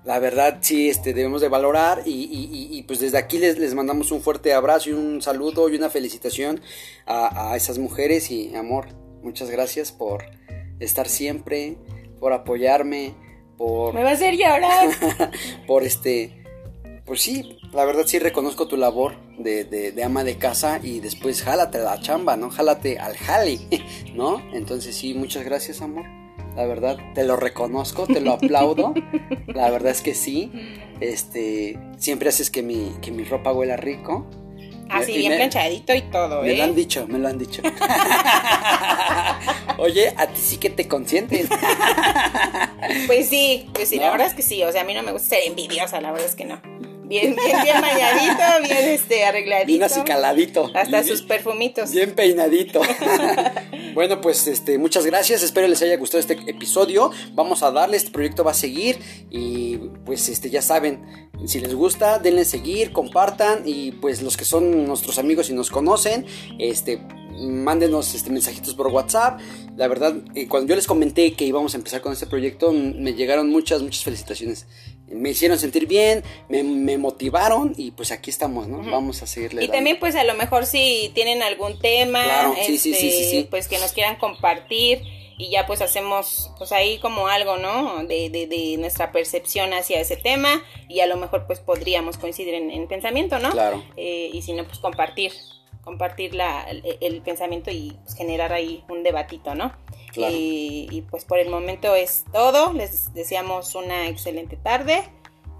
la 0.04 0.18
verdad 0.18 0.58
sí 0.60 0.90
este, 0.90 1.14
debemos 1.14 1.40
de 1.40 1.48
valorar 1.48 2.02
y, 2.04 2.82
pues 2.86 3.00
desde 3.00 3.18
aquí 3.18 3.38
les, 3.38 3.58
les, 3.58 3.74
mandamos 3.74 4.12
un 4.12 4.20
fuerte 4.20 4.52
abrazo 4.52 4.90
y 4.90 4.92
un 4.92 5.22
saludo 5.22 5.68
y 5.68 5.76
una 5.76 5.90
felicitación 5.90 6.60
a, 7.06 7.56
esas 7.56 7.78
mujeres 7.78 8.30
y 8.30 8.54
amor, 8.54 8.88
muchas 9.22 9.50
gracias 9.50 9.92
por 9.92 10.24
estar 10.78 11.08
siempre, 11.08 11.76
por 12.20 12.32
apoyarme, 12.32 13.14
por... 13.56 13.94
Me 13.94 14.02
va 14.02 14.10
a 14.10 14.14
hacer 14.14 14.36
llorar. 14.36 14.90
por 15.66 15.84
este... 15.84 16.40
Pues 17.06 17.20
sí, 17.20 17.58
la 17.72 17.84
verdad 17.84 18.04
sí 18.06 18.18
reconozco 18.18 18.66
tu 18.66 18.78
labor 18.78 19.16
de, 19.38 19.64
de, 19.64 20.04
ama 20.04 20.24
de 20.24 20.38
casa 20.38 20.80
y 20.82 21.00
después 21.00 21.42
jálate 21.42 21.76
a 21.76 21.82
la 21.82 22.00
chamba, 22.00 22.38
¿no? 22.38 22.48
Jálate 22.48 22.98
al 22.98 23.14
jali, 23.14 23.60
¿no? 24.14 24.42
Entonces 24.54 24.96
sí, 24.96 25.12
muchas 25.12 25.44
gracias, 25.44 25.82
amor. 25.82 26.06
La 26.56 26.66
verdad, 26.66 26.98
te 27.14 27.24
lo 27.24 27.36
reconozco, 27.36 28.06
te 28.06 28.20
lo 28.20 28.32
aplaudo. 28.32 28.94
La 29.46 29.70
verdad 29.70 29.92
es 29.92 30.02
que 30.02 30.14
sí. 30.14 30.52
Este, 31.00 31.78
siempre 31.98 32.28
haces 32.28 32.50
que 32.50 32.62
mi, 32.62 32.92
que 33.02 33.10
mi 33.10 33.24
ropa 33.24 33.52
huela 33.52 33.76
rico. 33.76 34.26
Así, 34.88 35.16
bien 35.16 35.34
planchadito 35.34 35.94
y 35.94 36.02
todo, 36.02 36.42
Me 36.42 36.56
lo 36.56 36.64
han 36.64 36.74
dicho, 36.74 37.06
me 37.08 37.18
lo 37.18 37.28
han 37.28 37.38
dicho. 37.38 37.62
Oye, 39.78 40.14
a 40.16 40.26
ti 40.26 40.40
sí 40.40 40.56
que 40.58 40.70
te 40.70 40.86
consientes. 40.86 41.48
pues 43.06 43.28
sí, 43.28 43.68
pues 43.72 43.88
sí, 43.88 43.96
la 43.96 44.10
verdad 44.10 44.28
es 44.28 44.34
que 44.34 44.42
sí. 44.42 44.62
O 44.62 44.70
sea, 44.70 44.82
a 44.82 44.84
mí 44.84 44.94
no 44.94 45.02
me 45.02 45.12
gusta 45.12 45.30
ser 45.30 45.40
envidiosa, 45.46 46.00
la 46.00 46.12
verdad 46.12 46.28
es 46.28 46.36
que 46.36 46.44
no. 46.44 46.60
Bien, 47.06 47.36
bien, 47.36 47.62
bien 47.62 47.80
bañadito, 47.80 48.42
bien 48.68 48.88
este, 48.88 49.24
arregladito. 49.24 49.66
Bien 49.66 49.82
acicaladito. 49.82 50.70
Hasta 50.74 51.04
sus 51.04 51.22
perfumitos. 51.22 51.90
Bien 51.90 52.14
peinadito. 52.14 52.80
bueno, 53.94 54.20
pues 54.20 54.46
este, 54.46 54.78
muchas 54.78 55.04
gracias. 55.04 55.42
Espero 55.42 55.68
les 55.68 55.82
haya 55.82 55.96
gustado 55.96 56.20
este 56.20 56.38
episodio. 56.46 57.10
Vamos 57.32 57.62
a 57.62 57.70
darle, 57.70 57.96
este 57.98 58.10
proyecto 58.10 58.42
va 58.42 58.52
a 58.52 58.54
seguir. 58.54 58.98
Y 59.30 59.76
pues 60.06 60.28
este, 60.28 60.48
ya 60.48 60.62
saben, 60.62 61.28
si 61.46 61.60
les 61.60 61.74
gusta, 61.74 62.18
denle 62.18 62.44
seguir, 62.44 62.92
compartan. 62.92 63.62
Y 63.66 63.92
pues 63.92 64.22
los 64.22 64.36
que 64.36 64.44
son 64.44 64.86
nuestros 64.86 65.18
amigos 65.18 65.50
y 65.50 65.52
nos 65.52 65.70
conocen, 65.70 66.26
este 66.58 67.00
mándenos 67.38 68.14
este, 68.14 68.30
mensajitos 68.30 68.74
por 68.74 68.88
WhatsApp. 68.88 69.40
La 69.76 69.88
verdad, 69.88 70.14
eh, 70.34 70.48
cuando 70.48 70.68
yo 70.68 70.76
les 70.76 70.86
comenté 70.86 71.32
que 71.32 71.44
íbamos 71.44 71.74
a 71.74 71.78
empezar 71.78 72.00
con 72.00 72.12
este 72.12 72.26
proyecto, 72.26 72.72
me 72.72 73.14
llegaron 73.14 73.50
muchas, 73.50 73.82
muchas 73.82 74.04
felicitaciones. 74.04 74.66
Me 75.08 75.30
hicieron 75.30 75.58
sentir 75.58 75.86
bien, 75.86 76.24
me, 76.48 76.98
motivaron 76.98 77.74
y 77.76 77.90
pues 77.90 78.10
aquí 78.10 78.30
estamos, 78.30 78.68
¿no? 78.68 78.78
Vamos 78.90 79.22
a 79.22 79.26
seguirle. 79.26 79.64
Y 79.64 79.68
también 79.68 79.98
pues 80.00 80.14
a 80.16 80.24
lo 80.24 80.34
mejor 80.34 80.66
si 80.66 81.12
tienen 81.14 81.42
algún 81.42 81.78
tema, 81.78 82.52
este, 82.58 83.46
pues 83.50 83.68
que 83.68 83.78
nos 83.78 83.92
quieran 83.92 84.16
compartir 84.16 85.02
y 85.36 85.50
ya 85.50 85.66
pues 85.66 85.82
hacemos 85.82 86.50
pues 86.58 86.72
ahí 86.72 86.98
como 86.98 87.28
algo, 87.28 87.58
¿no? 87.58 88.04
De, 88.04 88.30
de, 88.30 88.76
nuestra 88.78 89.12
percepción 89.12 89.72
hacia 89.72 90.00
ese 90.00 90.16
tema 90.16 90.62
y 90.88 91.00
a 91.00 91.06
lo 91.06 91.16
mejor 91.16 91.46
pues 91.46 91.60
podríamos 91.60 92.18
coincidir 92.18 92.54
en, 92.54 92.88
pensamiento, 92.88 93.38
¿no? 93.38 93.50
Claro. 93.50 93.82
Eh, 93.96 94.30
y 94.32 94.42
si 94.42 94.52
no 94.52 94.64
pues 94.64 94.78
compartir 94.78 95.32
compartir 95.84 96.34
la, 96.34 96.66
el, 97.00 97.20
pensamiento 97.20 97.70
y 97.70 97.96
pues, 98.02 98.16
generar 98.16 98.52
ahí 98.52 98.82
un 98.88 99.02
debatito, 99.02 99.54
¿no? 99.54 99.72
Y, 100.16 101.04
pues 101.10 101.24
por 101.24 101.38
el 101.38 101.48
momento 101.48 101.94
es 101.94 102.24
todo. 102.32 102.72
Les 102.72 103.12
deseamos 103.14 103.74
una 103.74 104.08
excelente 104.08 104.56
tarde. 104.56 105.02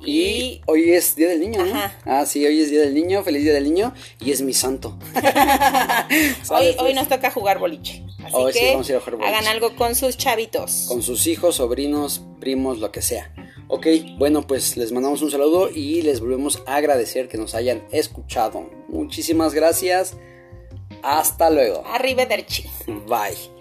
Y, 0.04 0.60
hoy 0.66 0.90
es 0.92 1.16
Día 1.16 1.28
del 1.28 1.40
Niño, 1.40 1.64
¿no? 1.64 1.74
Ah, 2.04 2.26
sí, 2.26 2.44
hoy 2.44 2.60
es 2.60 2.70
Día 2.70 2.80
del 2.80 2.94
Niño, 2.94 3.22
feliz 3.22 3.42
Día 3.42 3.54
del 3.54 3.64
Niño 3.64 3.94
y 4.20 4.32
es 4.32 4.42
mi 4.42 4.52
santo. 4.52 4.98
hoy, 6.50 6.76
hoy 6.78 6.94
nos 6.94 7.08
toca 7.08 7.30
jugar 7.30 7.58
boliche. 7.58 8.04
Así 8.22 8.58
que 8.58 8.76
hagan 9.24 9.46
algo 9.46 9.74
con 9.76 9.94
sus 9.94 10.16
chavitos. 10.16 10.86
Con 10.88 11.02
sus 11.02 11.26
hijos, 11.26 11.56
sobrinos, 11.56 12.22
primos, 12.40 12.78
lo 12.78 12.92
que 12.92 13.02
sea. 13.02 13.32
Ok, 13.68 13.86
bueno, 14.18 14.46
pues 14.46 14.76
les 14.76 14.92
mandamos 14.92 15.22
un 15.22 15.30
saludo 15.30 15.70
y 15.70 16.02
les 16.02 16.20
volvemos 16.20 16.62
a 16.66 16.76
agradecer 16.76 17.28
que 17.28 17.38
nos 17.38 17.54
hayan 17.54 17.86
escuchado. 17.90 18.70
Muchísimas 18.88 19.54
gracias. 19.54 20.16
Hasta 21.02 21.50
luego. 21.50 21.84
Arrivederci. 21.86 22.64
Bye. 22.86 23.53